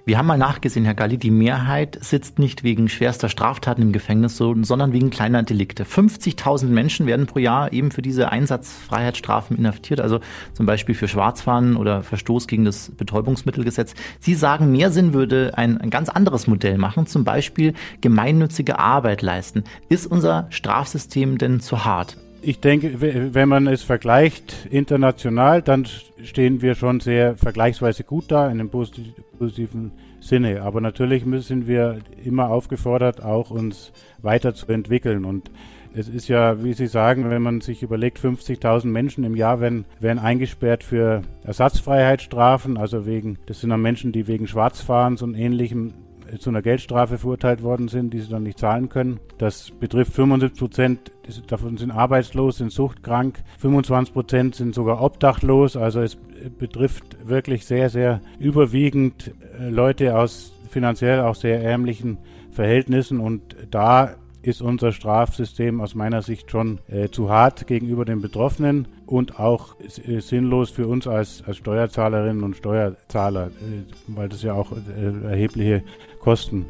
Wir 0.04 0.18
haben 0.18 0.26
mal 0.26 0.38
nachgesehen, 0.38 0.84
Herr 0.84 0.94
Galli, 0.94 1.18
die 1.18 1.30
Mehrheit 1.30 1.98
sitzt 2.00 2.38
nicht 2.38 2.62
wegen 2.62 2.88
schwerster 2.88 3.28
Straftaten 3.28 3.82
im 3.82 3.92
Gefängnis, 3.92 4.36
sondern 4.36 4.92
wegen 4.92 5.10
kleiner 5.10 5.42
Delikte. 5.42 5.84
50.000 5.84 6.66
Menschen 6.66 7.06
werden 7.06 7.26
pro 7.26 7.38
Jahr 7.38 7.72
eben 7.72 7.90
für 7.90 8.02
diese 8.02 8.30
Einsatzfreiheitsstrafen 8.30 9.56
inhaftiert, 9.56 10.00
also 10.00 10.20
zum 10.52 10.66
Beispiel 10.66 10.94
für 10.94 11.08
Schwarzfahren 11.08 11.76
oder 11.76 12.02
Verstoß 12.02 12.46
gegen 12.46 12.64
das 12.64 12.90
Betäubungsmittelgesetz. 12.90 13.94
Sie 14.20 14.34
sagen, 14.34 14.70
mehr 14.70 14.90
Sinn 14.90 15.12
würde 15.12 15.52
ein, 15.56 15.78
ein 15.78 15.90
ganz 15.90 16.08
anderes 16.08 16.46
Modell 16.46 16.78
machen, 16.78 17.06
zum 17.06 17.24
Beispiel 17.24 17.74
gemeinnützige 18.00 18.78
Arbeit 18.78 19.22
leisten. 19.22 19.64
Ist 19.88 20.06
unser 20.06 20.46
Strafsystem 20.50 21.38
denn 21.38 21.60
zu 21.60 21.84
hart? 21.84 22.16
Ich 22.46 22.60
denke, 22.60 23.00
wenn 23.34 23.48
man 23.48 23.66
es 23.66 23.82
vergleicht 23.82 24.68
international, 24.70 25.62
dann 25.62 25.84
stehen 26.22 26.62
wir 26.62 26.76
schon 26.76 27.00
sehr 27.00 27.34
vergleichsweise 27.34 28.04
gut 28.04 28.30
da 28.30 28.46
in 28.46 28.60
einem 28.60 28.70
positiven 28.70 29.90
Sinne. 30.20 30.62
Aber 30.62 30.80
natürlich 30.80 31.26
müssen 31.26 31.66
wir 31.66 31.98
immer 32.24 32.50
aufgefordert, 32.50 33.20
auch 33.20 33.50
uns 33.50 33.90
weiterzuentwickeln. 34.22 35.24
Und 35.24 35.50
es 35.92 36.08
ist 36.08 36.28
ja, 36.28 36.62
wie 36.62 36.72
Sie 36.72 36.86
sagen, 36.86 37.30
wenn 37.30 37.42
man 37.42 37.62
sich 37.62 37.82
überlegt, 37.82 38.20
50.000 38.20 38.86
Menschen 38.86 39.24
im 39.24 39.34
Jahr 39.34 39.58
werden, 39.60 39.84
werden 39.98 40.20
eingesperrt 40.20 40.84
für 40.84 41.22
Ersatzfreiheitsstrafen, 41.42 42.76
also 42.78 43.06
wegen, 43.06 43.38
das 43.46 43.58
sind 43.58 43.70
dann 43.70 43.82
Menschen, 43.82 44.12
die 44.12 44.28
wegen 44.28 44.46
Schwarzfahrens 44.46 45.20
und 45.20 45.34
ähnlichem 45.34 45.94
zu 46.38 46.50
einer 46.50 46.62
Geldstrafe 46.62 47.18
verurteilt 47.18 47.62
worden 47.62 47.88
sind, 47.88 48.12
die 48.12 48.20
sie 48.20 48.30
dann 48.30 48.42
nicht 48.42 48.58
zahlen 48.58 48.88
können. 48.88 49.20
Das 49.38 49.70
betrifft 49.70 50.12
75 50.12 50.58
Prozent 50.58 51.12
davon 51.46 51.76
sind 51.76 51.90
arbeitslos, 51.90 52.58
sind 52.58 52.72
suchtkrank. 52.72 53.42
25 53.58 54.14
Prozent 54.14 54.54
sind 54.54 54.74
sogar 54.74 55.02
obdachlos. 55.02 55.76
Also 55.76 56.00
es 56.00 56.16
betrifft 56.58 57.16
wirklich 57.26 57.64
sehr, 57.64 57.90
sehr 57.90 58.20
überwiegend 58.38 59.32
äh, 59.58 59.68
Leute 59.68 60.18
aus 60.18 60.52
finanziell 60.68 61.20
auch 61.20 61.34
sehr 61.34 61.62
ärmlichen 61.62 62.18
Verhältnissen. 62.50 63.20
Und 63.20 63.56
da 63.70 64.16
ist 64.42 64.62
unser 64.62 64.92
Strafsystem 64.92 65.80
aus 65.80 65.94
meiner 65.94 66.22
Sicht 66.22 66.50
schon 66.50 66.78
äh, 66.88 67.08
zu 67.08 67.30
hart 67.30 67.66
gegenüber 67.66 68.04
den 68.04 68.20
Betroffenen 68.20 68.86
und 69.04 69.40
auch 69.40 69.74
äh, 69.80 70.20
sinnlos 70.20 70.70
für 70.70 70.86
uns 70.86 71.06
als, 71.08 71.42
als 71.46 71.56
Steuerzahlerinnen 71.56 72.44
und 72.44 72.56
Steuerzahler, 72.56 73.48
äh, 73.48 73.82
weil 74.06 74.28
das 74.28 74.42
ja 74.42 74.54
auch 74.54 74.72
äh, 74.72 75.26
erhebliche 75.28 75.82
Kosten 76.20 76.66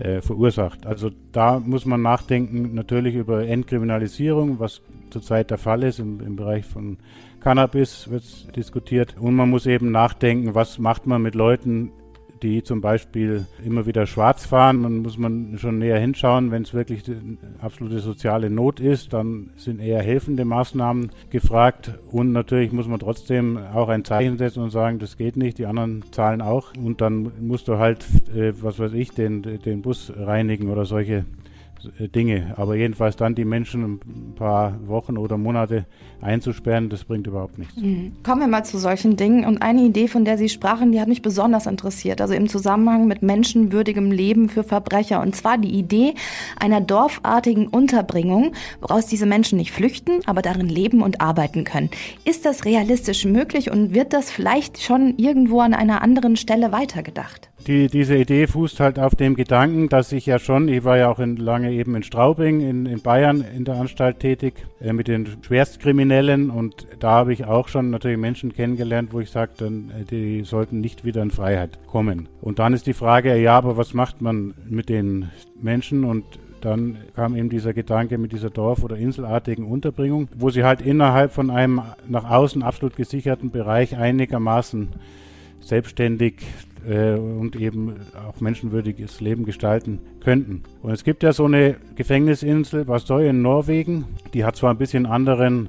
äh, 0.00 0.20
verursacht. 0.20 0.86
Also 0.86 1.10
da 1.32 1.60
muss 1.60 1.84
man 1.84 2.02
nachdenken 2.02 2.74
natürlich 2.74 3.14
über 3.14 3.46
Entkriminalisierung, 3.46 4.58
was 4.58 4.80
zurzeit 5.10 5.50
der 5.50 5.58
Fall 5.58 5.82
ist 5.82 5.98
im, 5.98 6.20
im 6.20 6.36
Bereich 6.36 6.64
von 6.64 6.98
Cannabis 7.40 8.10
wird 8.10 8.54
diskutiert. 8.56 9.16
Und 9.18 9.34
man 9.34 9.50
muss 9.50 9.66
eben 9.66 9.90
nachdenken, 9.90 10.54
was 10.54 10.78
macht 10.78 11.06
man 11.06 11.22
mit 11.22 11.34
Leuten, 11.34 11.92
die 12.42 12.62
zum 12.62 12.80
Beispiel 12.80 13.46
immer 13.64 13.86
wieder 13.86 14.06
schwarz 14.06 14.46
fahren. 14.46 14.82
Dann 14.82 14.98
muss 14.98 15.18
man 15.18 15.56
schon 15.58 15.78
näher 15.78 15.98
hinschauen. 15.98 16.50
Wenn 16.50 16.62
es 16.62 16.74
wirklich 16.74 17.02
absolute 17.60 18.00
soziale 18.00 18.50
Not 18.50 18.80
ist, 18.80 19.12
dann 19.12 19.50
sind 19.56 19.80
eher 19.80 20.02
helfende 20.02 20.44
Maßnahmen 20.44 21.10
gefragt. 21.30 21.92
Und 22.10 22.32
natürlich 22.32 22.72
muss 22.72 22.88
man 22.88 23.00
trotzdem 23.00 23.58
auch 23.58 23.88
ein 23.88 24.04
Zeichen 24.04 24.38
setzen 24.38 24.62
und 24.62 24.70
sagen, 24.70 24.98
das 24.98 25.16
geht 25.16 25.36
nicht, 25.36 25.58
die 25.58 25.66
anderen 25.66 26.02
zahlen 26.10 26.42
auch. 26.42 26.72
Und 26.76 27.00
dann 27.00 27.32
musst 27.40 27.68
du 27.68 27.78
halt, 27.78 28.04
äh, 28.34 28.52
was 28.60 28.78
weiß 28.78 28.92
ich, 28.92 29.12
den, 29.12 29.42
den 29.42 29.82
Bus 29.82 30.12
reinigen 30.16 30.68
oder 30.68 30.84
solche 30.84 31.24
Dinge. 32.14 32.54
Aber 32.56 32.76
jedenfalls 32.76 33.16
dann 33.16 33.34
die 33.34 33.44
Menschen 33.44 33.82
ein 33.84 34.34
paar 34.34 34.76
Wochen 34.86 35.16
oder 35.16 35.38
Monate 35.38 35.86
einzusperren, 36.20 36.88
das 36.88 37.04
bringt 37.04 37.26
überhaupt 37.26 37.58
nichts. 37.58 37.76
Mhm. 37.76 38.12
Kommen 38.22 38.40
wir 38.40 38.48
mal 38.48 38.64
zu 38.64 38.78
solchen 38.78 39.16
Dingen. 39.16 39.44
Und 39.44 39.62
eine 39.62 39.82
Idee, 39.82 40.08
von 40.08 40.24
der 40.24 40.38
Sie 40.38 40.48
sprachen, 40.48 40.92
die 40.92 41.00
hat 41.00 41.08
mich 41.08 41.22
besonders 41.22 41.66
interessiert. 41.66 42.20
Also 42.20 42.34
im 42.34 42.48
Zusammenhang 42.48 43.06
mit 43.06 43.22
menschenwürdigem 43.22 44.10
Leben 44.10 44.48
für 44.48 44.64
Verbrecher. 44.64 45.20
Und 45.20 45.36
zwar 45.36 45.58
die 45.58 45.72
Idee 45.72 46.14
einer 46.58 46.80
dorfartigen 46.80 47.68
Unterbringung, 47.68 48.52
woraus 48.80 49.06
diese 49.06 49.26
Menschen 49.26 49.58
nicht 49.58 49.72
flüchten, 49.72 50.20
aber 50.26 50.42
darin 50.42 50.68
leben 50.68 51.02
und 51.02 51.20
arbeiten 51.20 51.64
können. 51.64 51.90
Ist 52.24 52.44
das 52.44 52.64
realistisch 52.64 53.24
möglich 53.24 53.70
und 53.70 53.94
wird 53.94 54.12
das 54.12 54.30
vielleicht 54.30 54.82
schon 54.82 55.14
irgendwo 55.16 55.60
an 55.60 55.74
einer 55.74 56.02
anderen 56.02 56.36
Stelle 56.36 56.72
weitergedacht? 56.72 57.49
Die, 57.66 57.88
diese 57.88 58.16
Idee 58.16 58.46
fußt 58.46 58.80
halt 58.80 58.98
auf 58.98 59.14
dem 59.14 59.36
Gedanken, 59.36 59.88
dass 59.90 60.12
ich 60.12 60.24
ja 60.24 60.38
schon, 60.38 60.68
ich 60.68 60.82
war 60.82 60.96
ja 60.96 61.10
auch 61.10 61.18
in, 61.18 61.36
lange 61.36 61.70
eben 61.72 61.94
in 61.94 62.02
Straubing 62.02 62.60
in, 62.60 62.86
in 62.86 63.02
Bayern 63.02 63.44
in 63.54 63.64
der 63.64 63.74
Anstalt 63.74 64.18
tätig, 64.20 64.54
äh, 64.80 64.94
mit 64.94 65.08
den 65.08 65.28
Schwerstkriminellen 65.42 66.48
und 66.48 66.86
da 67.00 67.10
habe 67.10 67.34
ich 67.34 67.44
auch 67.44 67.68
schon 67.68 67.90
natürlich 67.90 68.16
Menschen 68.16 68.54
kennengelernt, 68.54 69.12
wo 69.12 69.20
ich 69.20 69.30
sagte, 69.30 69.66
äh, 69.66 70.04
die 70.10 70.42
sollten 70.44 70.80
nicht 70.80 71.04
wieder 71.04 71.22
in 71.22 71.30
Freiheit 71.30 71.78
kommen. 71.86 72.28
Und 72.40 72.58
dann 72.58 72.72
ist 72.72 72.86
die 72.86 72.94
Frage, 72.94 73.36
ja, 73.36 73.58
aber 73.58 73.76
was 73.76 73.92
macht 73.92 74.22
man 74.22 74.54
mit 74.66 74.88
den 74.88 75.30
Menschen 75.60 76.04
und 76.04 76.24
dann 76.62 76.98
kam 77.14 77.36
eben 77.36 77.50
dieser 77.50 77.72
Gedanke 77.72 78.18
mit 78.18 78.32
dieser 78.32 78.50
Dorf- 78.50 78.82
oder 78.82 78.96
Inselartigen 78.96 79.66
Unterbringung, 79.66 80.28
wo 80.36 80.50
sie 80.50 80.64
halt 80.64 80.80
innerhalb 80.80 81.32
von 81.32 81.50
einem 81.50 81.82
nach 82.08 82.28
außen 82.28 82.62
absolut 82.62 82.96
gesicherten 82.96 83.50
Bereich 83.50 83.96
einigermaßen 83.96 84.88
selbstständig 85.60 86.42
äh, 86.88 87.14
und 87.14 87.56
eben 87.56 87.96
auch 88.14 88.40
menschenwürdiges 88.40 89.20
Leben 89.20 89.44
gestalten 89.44 90.00
könnten. 90.22 90.62
Und 90.82 90.92
es 90.92 91.04
gibt 91.04 91.22
ja 91.22 91.32
so 91.32 91.44
eine 91.44 91.76
Gefängnisinsel 91.96 92.86
Vastoy 92.86 93.28
in 93.28 93.42
Norwegen, 93.42 94.04
die 94.34 94.44
hat 94.44 94.56
zwar 94.56 94.70
ein 94.70 94.78
bisschen 94.78 95.06
anderen 95.06 95.68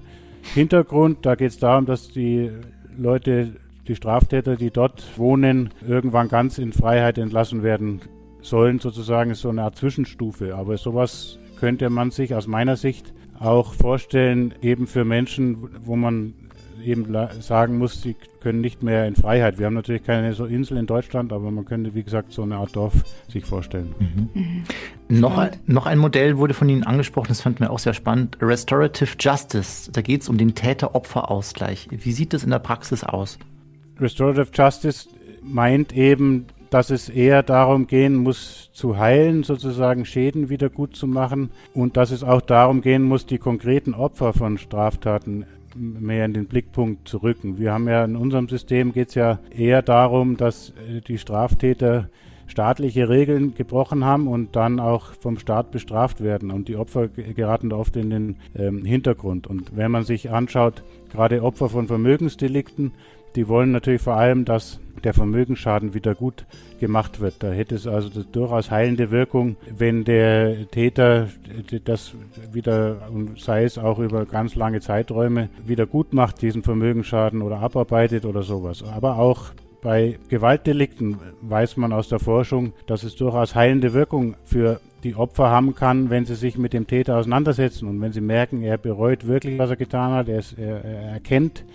Hintergrund, 0.53 1.25
da 1.25 1.35
geht 1.35 1.51
es 1.51 1.59
darum, 1.59 1.85
dass 1.85 2.09
die 2.09 2.49
Leute, 2.97 3.53
die 3.87 3.95
Straftäter, 3.95 4.55
die 4.55 4.71
dort 4.71 5.17
wohnen, 5.17 5.69
irgendwann 5.87 6.29
ganz 6.29 6.57
in 6.57 6.73
Freiheit 6.73 7.17
entlassen 7.17 7.63
werden 7.63 8.01
sollen, 8.41 8.79
sozusagen 8.79 9.31
ist 9.31 9.41
so 9.41 9.49
eine 9.49 9.63
Art 9.63 9.75
Zwischenstufe. 9.75 10.55
Aber 10.55 10.77
sowas 10.77 11.39
könnte 11.59 11.89
man 11.89 12.11
sich 12.11 12.33
aus 12.33 12.47
meiner 12.47 12.75
Sicht 12.75 13.13
auch 13.39 13.73
vorstellen, 13.73 14.53
eben 14.61 14.87
für 14.87 15.05
Menschen, 15.05 15.69
wo 15.83 15.95
man 15.95 16.33
eben 16.81 17.15
sagen 17.39 17.77
muss, 17.77 18.01
sie 18.01 18.15
können 18.41 18.61
nicht 18.61 18.83
mehr 18.83 19.07
in 19.07 19.15
Freiheit. 19.15 19.59
Wir 19.59 19.67
haben 19.67 19.73
natürlich 19.73 20.03
keine 20.03 20.33
so 20.33 20.45
Insel 20.45 20.77
in 20.77 20.87
Deutschland, 20.87 21.31
aber 21.31 21.51
man 21.51 21.65
könnte, 21.65 21.93
wie 21.93 22.03
gesagt, 22.03 22.31
so 22.33 22.43
eine 22.43 22.57
Art 22.57 22.75
Dorf 22.75 22.93
sich 23.27 23.45
vorstellen. 23.45 23.93
Mhm. 23.99 24.29
Mhm. 24.33 25.19
Noch, 25.19 25.37
ein, 25.37 25.51
noch 25.65 25.85
ein 25.85 25.97
Modell 25.97 26.37
wurde 26.37 26.53
von 26.53 26.69
Ihnen 26.69 26.83
angesprochen, 26.83 27.29
das 27.29 27.41
fand 27.41 27.59
mir 27.59 27.69
auch 27.69 27.79
sehr 27.79 27.93
spannend. 27.93 28.37
Restorative 28.41 29.15
Justice. 29.19 29.91
Da 29.91 30.01
geht 30.01 30.21
es 30.21 30.29
um 30.29 30.37
den 30.37 30.55
Täter-Opfer-Ausgleich. 30.55 31.89
Wie 31.91 32.11
sieht 32.11 32.33
das 32.33 32.43
in 32.43 32.49
der 32.49 32.59
Praxis 32.59 33.03
aus? 33.03 33.37
Restorative 33.99 34.49
Justice 34.53 35.07
meint 35.43 35.93
eben, 35.93 36.47
dass 36.71 36.89
es 36.89 37.09
eher 37.09 37.43
darum 37.43 37.85
gehen 37.85 38.15
muss, 38.15 38.69
zu 38.71 38.97
heilen, 38.97 39.43
sozusagen 39.43 40.05
Schäden 40.05 40.49
wieder 40.49 40.69
gut 40.69 40.95
zu 40.95 41.05
machen 41.05 41.51
und 41.73 41.97
dass 41.97 42.11
es 42.11 42.23
auch 42.23 42.41
darum 42.41 42.81
gehen 42.81 43.03
muss, 43.03 43.25
die 43.25 43.37
konkreten 43.37 43.93
Opfer 43.93 44.31
von 44.31 44.57
Straftaten 44.57 45.45
mehr 45.75 46.25
in 46.25 46.33
den 46.33 46.45
Blickpunkt 46.45 47.07
zu 47.07 47.17
rücken. 47.17 47.57
Wir 47.57 47.73
haben 47.73 47.87
ja 47.87 48.03
in 48.03 48.15
unserem 48.15 48.49
System 48.49 48.93
geht 48.93 49.09
es 49.09 49.15
ja 49.15 49.39
eher 49.55 49.81
darum, 49.81 50.37
dass 50.37 50.69
äh, 50.69 51.01
die 51.01 51.17
Straftäter 51.17 52.09
staatliche 52.51 53.07
Regeln 53.07 53.55
gebrochen 53.55 54.03
haben 54.03 54.27
und 54.27 54.55
dann 54.57 54.79
auch 54.79 55.13
vom 55.13 55.39
Staat 55.39 55.71
bestraft 55.71 56.21
werden. 56.21 56.51
Und 56.51 56.67
die 56.67 56.75
Opfer 56.75 57.07
geraten 57.07 57.71
oft 57.71 57.95
in 57.95 58.09
den 58.09 58.35
ähm, 58.55 58.83
Hintergrund. 58.83 59.47
Und 59.47 59.75
wenn 59.75 59.89
man 59.89 60.03
sich 60.03 60.31
anschaut, 60.31 60.83
gerade 61.11 61.43
Opfer 61.43 61.69
von 61.69 61.87
Vermögensdelikten, 61.87 62.91
die 63.35 63.47
wollen 63.47 63.71
natürlich 63.71 64.01
vor 64.01 64.15
allem, 64.15 64.45
dass 64.45 64.79
der 65.03 65.13
Vermögensschaden 65.13 65.93
wieder 65.93 66.15
gut 66.15 66.45
gemacht 66.79 67.19
wird. 67.19 67.35
Da 67.39 67.51
hätte 67.51 67.75
es 67.75 67.87
also 67.87 68.23
durchaus 68.23 68.71
heilende 68.71 69.11
Wirkung, 69.11 69.55
wenn 69.75 70.03
der 70.03 70.67
Täter 70.69 71.27
das 71.85 72.13
wieder, 72.51 72.97
sei 73.37 73.63
es 73.63 73.77
auch 73.77 73.99
über 73.99 74.25
ganz 74.25 74.55
lange 74.55 74.81
Zeiträume, 74.81 75.49
wieder 75.65 75.85
gut 75.85 76.13
macht, 76.13 76.41
diesen 76.41 76.63
Vermögensschaden 76.63 77.41
oder 77.41 77.59
abarbeitet 77.59 78.25
oder 78.25 78.43
sowas. 78.43 78.83
Aber 78.83 79.17
auch 79.17 79.51
bei 79.81 80.19
Gewaltdelikten 80.29 81.17
weiß 81.41 81.77
man 81.77 81.91
aus 81.91 82.07
der 82.07 82.19
Forschung, 82.19 82.73
dass 82.85 83.03
es 83.03 83.15
durchaus 83.15 83.55
heilende 83.55 83.93
Wirkung 83.93 84.35
für 84.43 84.79
die 85.03 85.15
Opfer 85.15 85.49
haben 85.49 85.73
kann, 85.73 86.11
wenn 86.11 86.25
sie 86.25 86.35
sich 86.35 86.57
mit 86.57 86.73
dem 86.73 86.85
Täter 86.85 87.17
auseinandersetzen 87.17 87.87
und 87.87 87.99
wenn 88.01 88.11
sie 88.11 88.21
merken, 88.21 88.61
er 88.61 88.77
bereut 88.77 89.25
wirklich, 89.25 89.57
was 89.57 89.71
er 89.71 89.75
getan 89.75 90.11
hat, 90.11 90.29
er, 90.29 90.39
ist, 90.39 90.57
er, 90.59 90.85
er 90.85 91.01
erkennt, 91.13 91.65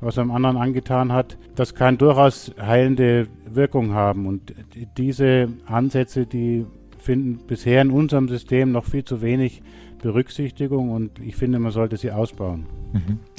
was 0.00 0.16
dem 0.16 0.30
anderen 0.30 0.56
angetan 0.56 1.12
hat, 1.12 1.38
das 1.54 1.74
kann 1.74 1.98
durchaus 1.98 2.52
heilende 2.60 3.28
Wirkung 3.48 3.94
haben. 3.94 4.26
Und 4.26 4.54
diese 4.96 5.48
Ansätze, 5.66 6.26
die 6.26 6.66
finden 6.98 7.46
bisher 7.46 7.82
in 7.82 7.90
unserem 7.90 8.28
System 8.28 8.72
noch 8.72 8.84
viel 8.84 9.04
zu 9.04 9.22
wenig 9.22 9.62
Berücksichtigung 9.98 10.90
und 10.90 11.18
ich 11.20 11.36
finde, 11.36 11.58
man 11.58 11.72
sollte 11.72 11.96
sie 11.96 12.10
ausbauen. 12.10 12.66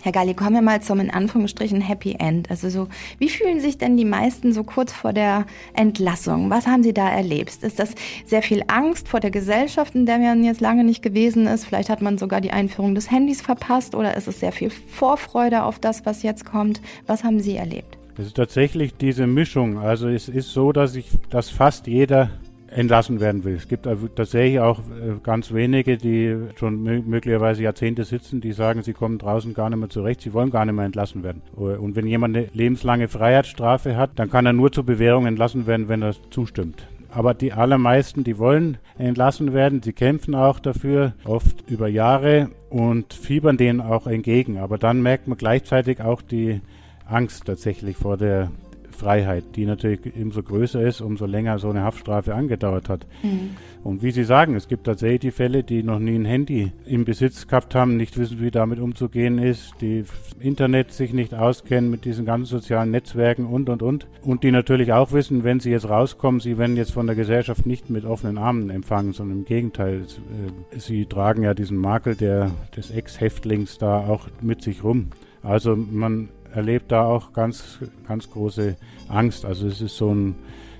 Herr 0.03 0.11
Galli, 0.11 0.33
kommen 0.33 0.53
wir 0.53 0.61
mal 0.61 0.81
zum 0.81 0.99
in 0.99 1.09
Anführungsstrichen 1.09 1.81
Happy 1.81 2.15
End. 2.19 2.49
Also 2.49 2.69
so, 2.69 2.87
wie 3.17 3.29
fühlen 3.29 3.59
sich 3.59 3.77
denn 3.77 3.97
die 3.97 4.05
meisten 4.05 4.53
so 4.53 4.63
kurz 4.63 4.93
vor 4.93 5.13
der 5.13 5.45
Entlassung? 5.73 6.49
Was 6.49 6.67
haben 6.67 6.83
Sie 6.83 6.93
da 6.93 7.09
erlebt? 7.09 7.63
Ist 7.63 7.79
das 7.79 7.95
sehr 8.25 8.41
viel 8.41 8.63
Angst 8.67 9.07
vor 9.07 9.19
der 9.19 9.31
Gesellschaft, 9.31 9.95
in 9.95 10.05
der 10.05 10.19
man 10.19 10.43
jetzt 10.43 10.61
lange 10.61 10.83
nicht 10.83 11.01
gewesen 11.01 11.47
ist? 11.47 11.65
Vielleicht 11.65 11.89
hat 11.89 12.01
man 12.01 12.17
sogar 12.17 12.41
die 12.41 12.51
Einführung 12.51 12.95
des 12.95 13.09
Handys 13.09 13.41
verpasst 13.41 13.95
oder 13.95 14.15
ist 14.15 14.27
es 14.27 14.39
sehr 14.39 14.51
viel 14.51 14.69
Vorfreude 14.69 15.63
auf 15.63 15.79
das, 15.79 16.05
was 16.05 16.23
jetzt 16.23 16.45
kommt? 16.45 16.81
Was 17.07 17.23
haben 17.23 17.39
Sie 17.39 17.55
erlebt? 17.55 17.97
Es 18.19 18.27
ist 18.27 18.37
tatsächlich 18.37 18.95
diese 18.95 19.27
Mischung. 19.27 19.77
Also 19.77 20.07
es 20.07 20.27
ist 20.27 20.51
so, 20.51 20.71
dass 20.71 20.95
ich, 20.95 21.09
dass 21.29 21.49
fast 21.49 21.87
jeder 21.87 22.31
entlassen 22.77 23.19
werden 23.19 23.43
will. 23.43 23.55
Es 23.55 23.67
gibt 23.67 23.87
also 23.87 24.07
tatsächlich 24.07 24.59
auch 24.59 24.79
äh, 24.79 25.15
ganz 25.23 25.51
wenige, 25.51 25.97
die 25.97 26.35
schon 26.55 26.83
mö 26.83 27.01
möglicherweise 27.01 27.63
Jahrzehnte 27.63 28.03
sitzen, 28.03 28.39
die 28.39 28.51
sagen, 28.51 28.83
sie 28.83 28.93
kommen 28.93 29.17
draußen 29.17 29.53
gar 29.55 29.69
nicht 29.69 29.79
mehr 29.79 29.89
zurecht, 29.89 30.21
sie 30.21 30.33
wollen 30.33 30.51
gar 30.51 30.63
nicht 30.65 30.75
mehr 30.75 30.85
entlassen 30.85 31.23
werden. 31.23 31.41
Und 31.55 31.95
wenn 31.95 32.05
jemand 32.05 32.37
eine 32.37 32.47
lebenslange 32.53 33.07
Freiheitsstrafe 33.07 33.97
hat, 33.97 34.11
dann 34.15 34.29
kann 34.29 34.45
er 34.45 34.53
nur 34.53 34.71
zur 34.71 34.85
Bewährung 34.85 35.25
entlassen 35.25 35.65
werden, 35.65 35.87
wenn 35.87 36.03
er 36.03 36.13
zustimmt. 36.29 36.87
Aber 37.09 37.33
die 37.33 37.51
allermeisten, 37.51 38.23
die 38.23 38.37
wollen 38.37 38.77
entlassen 38.99 39.53
werden, 39.53 39.81
sie 39.81 39.93
kämpfen 39.93 40.35
auch 40.35 40.59
dafür, 40.59 41.13
oft 41.25 41.67
über 41.67 41.87
Jahre 41.87 42.49
und 42.69 43.13
fiebern 43.13 43.57
denen 43.57 43.81
auch 43.81 44.05
entgegen. 44.05 44.59
Aber 44.59 44.77
dann 44.77 45.01
merkt 45.01 45.27
man 45.27 45.37
gleichzeitig 45.37 46.01
auch 46.01 46.21
die 46.21 46.61
Angst 47.07 47.45
tatsächlich 47.45 47.97
vor 47.97 48.17
der 48.17 48.51
Freiheit, 48.97 49.55
die 49.55 49.65
natürlich 49.65 49.99
umso 50.15 50.43
größer 50.43 50.81
ist, 50.81 51.01
umso 51.01 51.25
länger 51.25 51.59
so 51.59 51.69
eine 51.69 51.83
Haftstrafe 51.83 52.33
angedauert 52.33 52.89
hat. 52.89 53.05
Mhm. 53.23 53.51
Und 53.83 54.03
wie 54.03 54.11
Sie 54.11 54.23
sagen, 54.23 54.55
es 54.55 54.67
gibt 54.67 54.85
tatsächlich 54.85 55.19
die 55.21 55.31
Fälle, 55.31 55.63
die 55.63 55.83
noch 55.83 55.99
nie 55.99 56.15
ein 56.15 56.25
Handy 56.25 56.73
im 56.85 57.05
Besitz 57.05 57.47
gehabt 57.47 57.73
haben, 57.75 57.95
nicht 57.95 58.17
wissen, 58.17 58.41
wie 58.41 58.51
damit 58.51 58.79
umzugehen 58.79 59.37
ist, 59.37 59.75
die 59.79 60.03
Internet 60.39 60.91
sich 60.91 61.13
nicht 61.13 61.33
auskennen 61.33 61.89
mit 61.89 62.03
diesen 62.03 62.25
ganzen 62.25 62.57
sozialen 62.57 62.91
Netzwerken 62.91 63.45
und, 63.45 63.69
und, 63.69 63.81
und. 63.81 64.07
Und 64.21 64.43
die 64.43 64.51
natürlich 64.51 64.91
auch 64.91 65.11
wissen, 65.13 65.43
wenn 65.43 65.59
sie 65.59 65.71
jetzt 65.71 65.87
rauskommen, 65.89 66.41
sie 66.41 66.57
werden 66.57 66.75
jetzt 66.75 66.91
von 66.91 67.07
der 67.07 67.15
Gesellschaft 67.15 67.65
nicht 67.65 67.89
mit 67.89 68.03
offenen 68.03 68.37
Armen 68.37 68.69
empfangen, 68.69 69.13
sondern 69.13 69.39
im 69.39 69.45
Gegenteil, 69.45 70.01
äh, 70.01 70.79
sie 70.79 71.05
tragen 71.05 71.43
ja 71.43 71.53
diesen 71.53 71.77
Makel 71.77 72.15
der, 72.15 72.51
des 72.75 72.91
Ex-Häftlings 72.91 73.77
da 73.77 73.99
auch 73.99 74.27
mit 74.41 74.61
sich 74.61 74.83
rum. 74.83 75.11
Also 75.43 75.75
man 75.77 76.29
erlebt 76.57 76.91
da 76.91 77.05
auch 77.05 77.33
ganz, 77.33 77.79
ganz 78.07 78.29
große 78.29 78.75
Angst. 79.07 79.45
Also 79.45 79.67
es 79.67 79.79
ist 79.79 79.95
so 79.95 80.13
ein 80.13 80.35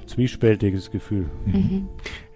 zwiespältiges 0.07 0.89
Gefühl. 0.89 1.29
Mhm. 1.45 1.87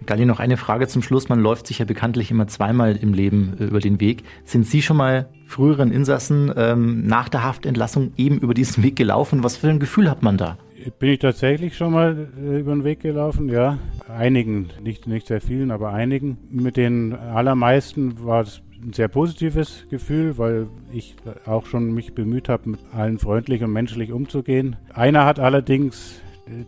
Galli, 0.06 0.26
noch 0.26 0.38
eine 0.38 0.56
Frage 0.56 0.86
zum 0.88 1.02
Schluss. 1.02 1.28
Man 1.28 1.40
läuft 1.40 1.66
sich 1.66 1.80
ja 1.80 1.84
bekanntlich 1.84 2.30
immer 2.30 2.46
zweimal 2.46 2.96
im 2.96 3.12
Leben 3.12 3.56
äh, 3.58 3.64
über 3.64 3.80
den 3.80 4.00
Weg. 4.00 4.22
Sind 4.44 4.66
Sie 4.66 4.80
schon 4.80 4.96
mal 4.96 5.28
früheren 5.46 5.90
Insassen 5.90 6.52
ähm, 6.56 7.06
nach 7.06 7.28
der 7.28 7.42
Haftentlassung 7.42 8.12
eben 8.16 8.38
über 8.38 8.54
diesen 8.54 8.82
Weg 8.84 8.96
gelaufen? 8.96 9.42
Was 9.42 9.56
für 9.56 9.68
ein 9.68 9.80
Gefühl 9.80 10.08
hat 10.08 10.22
man 10.22 10.36
da? 10.36 10.56
Bin 10.98 11.10
ich 11.10 11.18
tatsächlich 11.18 11.76
schon 11.76 11.92
mal 11.92 12.28
äh, 12.36 12.60
über 12.60 12.72
den 12.72 12.84
Weg 12.84 13.00
gelaufen, 13.00 13.48
ja. 13.48 13.78
Einigen, 14.08 14.70
nicht, 14.82 15.06
nicht 15.06 15.26
sehr 15.26 15.40
vielen, 15.40 15.70
aber 15.70 15.92
einigen. 15.92 16.38
Mit 16.50 16.76
den 16.76 17.14
allermeisten 17.14 18.24
war 18.24 18.42
es 18.42 18.62
ein 18.82 18.92
sehr 18.92 19.08
positives 19.08 19.86
Gefühl, 19.90 20.38
weil 20.38 20.66
ich 20.92 21.16
auch 21.46 21.66
schon 21.66 21.92
mich 21.92 22.14
bemüht 22.14 22.48
habe, 22.48 22.70
mit 22.70 22.80
allen 22.92 23.18
freundlich 23.18 23.62
und 23.62 23.72
menschlich 23.72 24.12
umzugehen. 24.12 24.76
Einer 24.92 25.24
hat 25.24 25.38
allerdings 25.38 26.20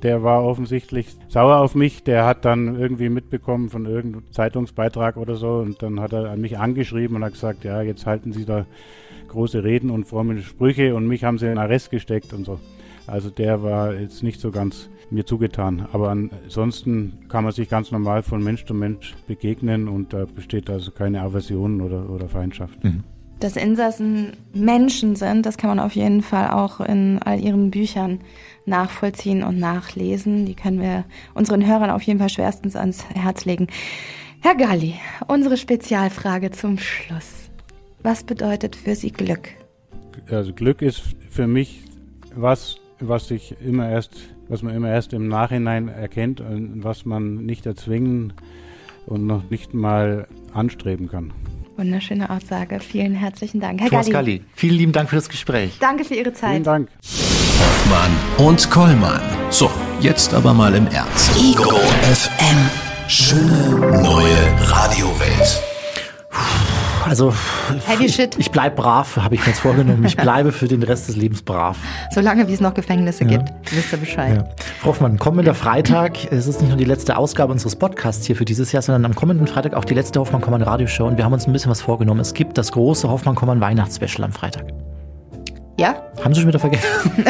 der 0.02 0.22
war 0.22 0.44
offensichtlich 0.44 1.08
sauer 1.28 1.56
auf 1.56 1.74
mich. 1.74 2.04
Der 2.04 2.24
hat 2.24 2.44
dann 2.44 2.78
irgendwie 2.78 3.08
mitbekommen 3.08 3.70
von 3.70 3.86
irgendeinem 3.86 4.30
Zeitungsbeitrag 4.30 5.16
oder 5.16 5.34
so 5.34 5.54
und 5.56 5.82
dann 5.82 6.00
hat 6.00 6.12
er 6.12 6.36
mich 6.36 6.58
angeschrieben 6.58 7.16
und 7.16 7.24
hat 7.24 7.32
gesagt, 7.32 7.64
ja, 7.64 7.82
jetzt 7.82 8.06
halten 8.06 8.32
Sie 8.32 8.44
da 8.44 8.66
große 9.28 9.64
Reden 9.64 9.90
und 9.90 10.06
fromme 10.06 10.40
Sprüche 10.40 10.94
und 10.94 11.08
mich 11.08 11.24
haben 11.24 11.38
sie 11.38 11.50
in 11.50 11.58
Arrest 11.58 11.90
gesteckt 11.90 12.32
und 12.32 12.46
so. 12.46 12.60
Also 13.06 13.30
der 13.30 13.62
war 13.62 13.94
jetzt 13.94 14.22
nicht 14.22 14.40
so 14.40 14.50
ganz 14.50 14.88
mir 15.10 15.26
zugetan. 15.26 15.86
Aber 15.92 16.10
ansonsten 16.10 17.26
kann 17.28 17.44
man 17.44 17.52
sich 17.52 17.68
ganz 17.68 17.90
normal 17.90 18.22
von 18.22 18.42
Mensch 18.42 18.64
zu 18.64 18.74
Mensch 18.74 19.14
begegnen 19.26 19.88
und 19.88 20.12
da 20.12 20.24
besteht 20.24 20.70
also 20.70 20.90
keine 20.90 21.22
Aversion 21.22 21.80
oder, 21.80 22.08
oder 22.10 22.28
Feindschaft. 22.28 22.82
Mhm. 22.82 23.04
Dass 23.40 23.56
Insassen 23.56 24.32
Menschen 24.54 25.16
sind, 25.16 25.44
das 25.44 25.58
kann 25.58 25.68
man 25.68 25.80
auf 25.80 25.94
jeden 25.94 26.22
Fall 26.22 26.50
auch 26.50 26.80
in 26.80 27.18
all 27.18 27.40
ihren 27.40 27.70
Büchern 27.70 28.20
nachvollziehen 28.64 29.42
und 29.42 29.58
nachlesen. 29.58 30.46
Die 30.46 30.54
können 30.54 30.80
wir 30.80 31.04
unseren 31.34 31.66
Hörern 31.66 31.90
auf 31.90 32.02
jeden 32.02 32.18
Fall 32.18 32.30
schwerstens 32.30 32.76
ans 32.76 33.04
Herz 33.10 33.44
legen. 33.44 33.66
Herr 34.40 34.54
Galli, 34.54 34.94
unsere 35.26 35.56
Spezialfrage 35.56 36.50
zum 36.52 36.78
Schluss. 36.78 37.50
Was 38.02 38.22
bedeutet 38.22 38.76
für 38.76 38.94
Sie 38.94 39.10
Glück? 39.10 39.48
Also 40.30 40.52
Glück 40.52 40.82
ist 40.82 41.02
für 41.30 41.46
mich 41.46 41.82
was, 42.34 42.76
was 43.00 43.30
ich 43.30 43.56
immer 43.60 43.88
erst 43.88 44.34
was 44.48 44.62
man 44.62 44.74
immer 44.74 44.90
erst 44.90 45.12
im 45.12 45.28
Nachhinein 45.28 45.88
erkennt 45.88 46.40
und 46.40 46.84
was 46.84 47.04
man 47.04 47.46
nicht 47.46 47.66
erzwingen 47.66 48.32
und 49.06 49.26
noch 49.26 49.48
nicht 49.50 49.74
mal 49.74 50.26
anstreben 50.52 51.08
kann. 51.08 51.32
Wunderschöne 51.76 52.30
Aussage. 52.30 52.78
Vielen 52.80 53.14
herzlichen 53.14 53.60
Dank. 53.60 53.80
Herr 53.80 53.88
Thomas 53.88 54.10
Galli. 54.10 54.42
Vielen 54.54 54.76
lieben 54.76 54.92
Dank 54.92 55.10
für 55.10 55.16
das 55.16 55.28
Gespräch. 55.28 55.76
Danke 55.80 56.04
für 56.04 56.14
Ihre 56.14 56.32
Zeit. 56.32 56.50
Vielen 56.52 56.62
Dank. 56.62 56.88
Hoffmann 57.58 58.46
und 58.46 58.70
Kollmann. 58.70 59.20
So, 59.50 59.70
jetzt 60.00 60.34
aber 60.34 60.54
mal 60.54 60.74
im 60.74 60.86
Ernst. 60.86 61.36
Ego 61.36 61.70
FM. 62.02 62.70
Schöne 63.08 64.02
neue 64.02 64.70
Radiowelt. 64.70 65.62
Also, 67.04 67.34
Heavy 67.86 68.08
Shit. 68.08 68.36
Ich 68.38 68.50
bleibe 68.50 68.76
brav, 68.76 69.16
habe 69.16 69.34
ich 69.34 69.40
mir 69.42 69.48
jetzt 69.48 69.60
vorgenommen. 69.60 70.04
Ich 70.04 70.16
bleibe 70.18 70.52
für 70.52 70.68
den 70.68 70.82
Rest 70.82 71.08
des 71.08 71.16
Lebens 71.16 71.42
brav. 71.42 71.76
Solange 72.10 72.48
wie 72.48 72.52
es 72.52 72.60
noch 72.60 72.74
Gefängnisse 72.74 73.24
ja. 73.24 73.30
gibt, 73.30 73.50
wisst 73.70 73.92
ihr 73.92 73.98
Bescheid. 73.98 74.36
Ja. 74.36 74.48
Frau 74.80 74.88
Hoffmann, 74.90 75.18
kommender 75.18 75.54
Freitag, 75.54 76.32
es 76.32 76.46
ist 76.46 76.60
nicht 76.60 76.68
nur 76.68 76.78
die 76.78 76.84
letzte 76.84 77.16
Ausgabe 77.16 77.52
unseres 77.52 77.76
Podcasts 77.76 78.26
hier 78.26 78.36
für 78.36 78.44
dieses 78.44 78.72
Jahr, 78.72 78.82
sondern 78.82 79.04
am 79.04 79.14
kommenden 79.14 79.46
Freitag 79.46 79.74
auch 79.74 79.84
die 79.84 79.94
letzte 79.94 80.20
Hoffmann-Kommern 80.20 80.62
Radioshow 80.62 81.06
und 81.06 81.16
wir 81.16 81.24
haben 81.24 81.32
uns 81.32 81.46
ein 81.46 81.52
bisschen 81.52 81.70
was 81.70 81.82
vorgenommen. 81.82 82.20
Es 82.20 82.34
gibt 82.34 82.56
das 82.58 82.72
große 82.72 83.08
Hoffmann-Kommern 83.08 83.60
Weihnachtsspecial 83.60 84.24
am 84.24 84.32
Freitag. 84.32 84.64
Ja? 85.76 85.96
Haben 86.22 86.32
Sie 86.32 86.40
schon 86.40 86.48
wieder 86.48 86.60
vergessen? 86.60 86.86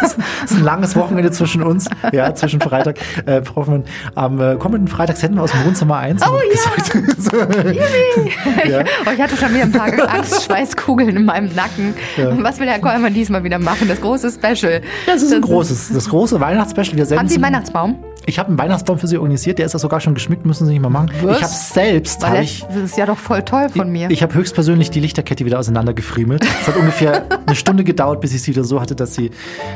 das 0.00 0.16
ist 0.44 0.56
ein 0.58 0.64
langes 0.64 0.94
Wochenende 0.94 1.30
zwischen 1.30 1.62
uns, 1.62 1.88
ja, 2.12 2.34
zwischen 2.34 2.60
Freitag. 2.60 2.98
Äh, 3.24 3.40
Hoffmann, 3.56 3.84
am 4.14 4.38
äh, 4.40 4.56
kommenden 4.56 4.88
Freitag 4.88 5.16
senden 5.16 5.38
wir 5.38 5.44
aus 5.44 5.52
dem 5.52 5.64
Wohnzimmer 5.64 5.96
1. 5.96 6.22
Oh 6.22 6.38
ja! 6.52 7.14
so. 7.18 7.36
ja. 8.70 8.84
Oh, 9.06 9.10
ich 9.14 9.20
hatte 9.20 9.36
schon 9.36 9.54
wieder 9.54 9.62
ein 9.62 9.72
paar 9.72 9.90
Angstschweißkugeln 10.14 11.16
in 11.16 11.24
meinem 11.24 11.54
Nacken. 11.54 11.94
Ja. 12.16 12.36
Was 12.42 12.60
will 12.60 12.68
Herr 12.68 12.78
Kollmann 12.78 13.14
diesmal 13.14 13.42
wieder 13.42 13.58
machen? 13.58 13.88
Das 13.88 14.00
große 14.00 14.32
Special. 14.32 14.82
Das 15.06 15.22
ist 15.22 15.30
das 15.30 15.32
ein 15.32 15.40
großes, 15.40 15.90
das 15.94 16.08
große 16.10 16.38
Weihnachtsspecial. 16.38 16.96
Wir 16.98 17.06
senden 17.06 17.20
Haben 17.20 17.28
Sie 17.28 17.36
einen 17.36 17.44
Weihnachtsbaum? 17.44 17.96
Ich 18.28 18.38
habe 18.38 18.50
einen 18.50 18.58
Weihnachtsbaum 18.58 18.98
für 18.98 19.06
Sie 19.06 19.16
organisiert, 19.16 19.58
der 19.58 19.64
ist 19.64 19.72
ja 19.72 19.78
sogar 19.78 20.00
schon 20.00 20.12
geschmückt, 20.12 20.44
müssen 20.44 20.66
Sie 20.66 20.72
nicht 20.72 20.82
mal 20.82 20.90
machen. 20.90 21.10
Was? 21.22 21.38
Ich 21.38 21.42
habe 21.42 21.54
selbst. 21.54 22.28
Hab 22.28 22.42
ich, 22.42 22.62
das 22.62 22.76
ist 22.76 22.98
ja 22.98 23.06
doch 23.06 23.16
voll 23.16 23.40
toll 23.40 23.70
von 23.70 23.90
mir. 23.90 24.08
Ich, 24.08 24.18
ich 24.18 24.22
habe 24.22 24.34
höchstpersönlich 24.34 24.90
die 24.90 25.00
Lichterkette 25.00 25.46
wieder 25.46 25.58
auseinandergefriemelt. 25.58 26.44
Es 26.44 26.68
hat 26.68 26.76
ungefähr 26.76 27.24
eine 27.46 27.56
Stunde 27.56 27.84
gedauert, 27.84 28.20
bis 28.20 28.34
ich 28.34 28.42
sie 28.42 28.50
wieder 28.50 28.64
so 28.64 28.82
hatte, 28.82 28.94
dass, 28.94 29.14
sie, 29.14 29.30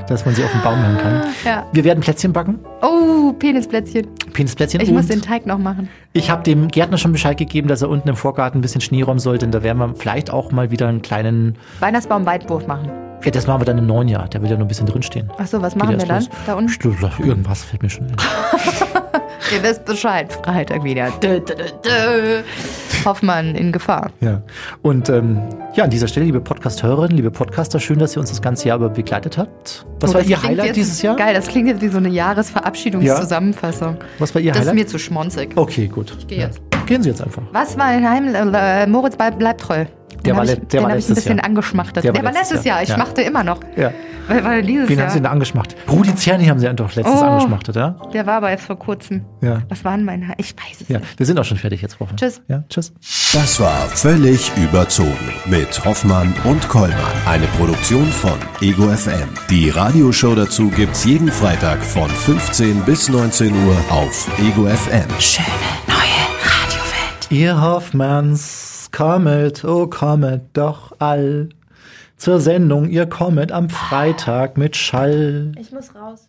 dass 0.07 0.27
man 0.27 0.35
sie 0.35 0.45
auf 0.45 0.53
den 0.53 0.61
Baum 0.61 0.83
hängen 0.83 0.99
kann. 0.99 1.23
Ja. 1.47 1.67
Wir 1.73 1.83
werden 1.85 2.01
Plätzchen 2.01 2.35
backen. 2.35 2.59
Oh, 2.83 3.33
Penisplätzchen. 3.33 4.07
Penisplätzchen. 4.35 4.83
Ich 4.83 4.91
muss 4.91 5.07
den 5.07 5.23
Teig 5.23 5.47
noch 5.47 5.59
machen. 5.59 5.89
Ich 6.13 6.29
habe 6.29 6.43
dem 6.43 6.69
Gärtner 6.69 6.99
schon 6.99 7.13
Bescheid 7.13 7.39
gegeben, 7.39 7.69
dass 7.69 7.81
er 7.81 7.89
unten 7.89 8.11
im 8.11 8.17
Vorgarten 8.17 8.59
ein 8.59 8.63
bisschen 8.63 8.83
Schnee 8.83 9.01
räumen 9.01 9.19
sollte. 9.19 9.47
Und 9.47 9.53
da 9.53 9.63
werden 9.63 9.79
wir 9.79 9.95
vielleicht 9.95 10.31
auch 10.31 10.53
mal 10.53 10.71
wieder 10.71 10.89
einen 10.89 11.01
kleinen 11.01 11.57
Weihnachtsbaum-Weitwurf 11.81 12.67
machen. 12.67 12.91
Ja, 13.25 13.31
das 13.31 13.47
machen 13.47 13.61
wir 13.61 13.65
dann 13.65 13.79
im 13.79 13.87
neuen 13.87 14.09
Jahr. 14.09 14.29
Der 14.29 14.43
will 14.43 14.51
ja 14.51 14.57
nur 14.57 14.65
ein 14.65 14.69
bisschen 14.69 14.87
drinstehen. 14.87 15.31
Ach 15.39 15.47
so, 15.47 15.63
was 15.63 15.77
machen 15.77 15.99
wir 15.99 16.07
dann? 16.07 16.23
Los. 16.23 16.31
Da 16.45 16.55
unten? 16.55 16.97
Irgendwas 17.25 17.63
fällt 17.63 17.83
mir 17.83 17.91
schon 17.91 18.07
ein. 18.07 18.17
Ihr 19.55 19.63
wisst 19.63 19.85
Bescheid. 19.85 20.33
Freitag 20.45 20.83
wieder. 20.83 21.11
Dö, 21.23 21.39
dö, 21.41 21.55
dö, 21.85 22.43
Hoffmann 23.05 23.55
in 23.55 23.71
Gefahr. 23.71 24.11
Ja. 24.21 24.43
Und 24.83 25.09
ähm, 25.09 25.41
ja, 25.75 25.85
an 25.85 25.91
dieser 25.91 26.09
Stelle, 26.09 26.27
liebe 26.27 26.41
Podcast-Hörerinnen, 26.41 27.17
liebe 27.17 27.31
Podcaster, 27.31 27.79
schön, 27.79 27.99
dass 27.99 28.17
ihr 28.17 28.21
uns 28.21 28.31
das 28.31 28.43
ganze 28.43 28.69
Jahr 28.69 28.79
über 28.79 28.89
begleitet 28.89 29.39
habt. 29.39 29.87
Was 30.01 30.11
oh, 30.11 30.15
war 30.15 30.23
Ihr 30.23 30.43
Highlight 30.43 30.77
dieses 30.77 31.03
Jahr? 31.03 31.17
Geil, 31.17 31.35
das 31.35 31.49
klingt 31.49 31.69
jetzt 31.69 31.83
wie 31.83 31.89
so 31.89 31.99
eine 31.99 32.09
Jahresverabschiedungszusammenfassung. 32.09 33.97
Ja. 33.99 34.07
Was 34.19 34.35
war 34.35 34.41
Ihr 34.41 34.53
das 34.53 34.63
Highlight? 34.63 34.75
Das 34.75 34.81
ist 34.81 34.85
mir 34.85 34.87
zu 34.87 34.99
schmonzig. 34.99 35.53
Okay, 35.57 35.89
gut. 35.89 36.15
Ich 36.19 36.27
gehe 36.27 36.39
ja. 36.39 36.47
jetzt. 36.47 36.61
Gehen 36.87 37.03
Sie 37.03 37.11
jetzt 37.11 37.23
einfach. 37.23 37.43
Was 37.53 37.77
war 37.79 37.87
ein 37.87 38.09
Heim... 38.09 38.35
Äh, 38.35 38.87
Moritz 38.87 39.17
bleib, 39.17 39.39
bleib 39.39 39.59
treu. 39.59 39.85
Der 40.25 40.37
war, 40.37 40.45
ich, 40.45 40.55
der 40.55 40.59
den 40.59 40.83
war 40.83 40.97
ich 40.97 41.09
ein 41.09 41.15
bisschen 41.15 41.37
Jahr. 41.37 41.47
angeschmachtet. 41.47 42.05
Der, 42.05 42.13
der 42.13 42.25
war 42.25 42.33
letztes 42.33 42.65
Jahr. 42.65 42.77
Jahr. 42.77 42.83
Ich 42.83 42.89
ja. 42.91 42.97
machte 42.97 43.23
immer 43.23 43.45
noch. 43.45 43.61
Ja. 43.77 43.93
Weil, 44.29 44.45
weil 44.45 44.63
dieses 44.63 44.89
Wen 44.89 44.99
Jahr. 44.99 45.07
haben 45.07 45.13
Sie 45.13 45.21
denn 45.21 45.31
angeschmacht? 45.31 45.77
Rudi 45.91 46.15
Zerni 46.15 46.47
haben 46.47 46.61
Sie 46.61 46.73
doch 46.75 46.95
letztes 46.95 47.21
oh, 47.21 47.25
angeschmachtet, 47.25 47.77
ja? 47.77 47.97
Der 48.13 48.27
war 48.27 48.35
aber 48.35 48.51
jetzt 48.51 48.65
vor 48.65 48.79
kurzem. 48.79 49.25
Ja. 49.41 49.63
Was 49.69 49.85
waren 49.85 50.05
meine? 50.05 50.33
Ich 50.39 50.55
weiß 50.57 50.83
es 50.83 50.89
ja. 50.89 50.99
nicht. 50.99 51.19
Wir 51.19 51.27
sind 51.27 51.39
auch 51.39 51.45
schon 51.45 51.59
fertig 51.59 51.83
jetzt, 51.83 51.95
Frau 51.95 52.07
Tschüss. 52.17 52.41
Ja, 52.49 52.63
tschüss. 52.69 52.93
Das 53.33 53.59
war 53.61 53.81
völlig 53.89 54.51
überzogen 54.57 55.33
mit 55.47 55.85
Hoffmann 55.85 56.33
und 56.45 56.69
Kollmann. 56.69 56.97
Eine 57.27 57.47
Produktion 57.59 58.07
von 58.07 58.39
Ego 58.61 58.85
FM. 58.85 59.29
Die 59.51 59.71
Radioshow 59.71 60.35
dazu 60.35 60.69
gibt's 60.71 61.05
jeden 61.05 61.31
Freitag 61.31 61.83
von 61.83 62.09
15 62.09 62.83
bis 62.83 63.09
19 63.09 63.53
Uhr 63.67 63.77
auf 63.91 64.29
Ego 64.39 64.67
FM. 64.67 65.09
Schöne 65.19 65.47
neue 65.89 66.23
Ihr 67.33 67.59
Hoffmanns, 67.63 68.72
kommet, 68.93 69.65
oh 69.65 69.87
kommet 69.87 70.43
doch 70.53 70.93
all 70.99 71.49
zur 72.17 72.41
Sendung. 72.41 72.89
Ihr 72.89 73.07
kommet 73.07 73.51
am 73.51 73.69
Freitag 73.69 74.57
mit 74.57 74.77
Schall. 74.77 75.53
Ich 75.59 75.73
muss 75.73 75.95
raus. 75.95 76.29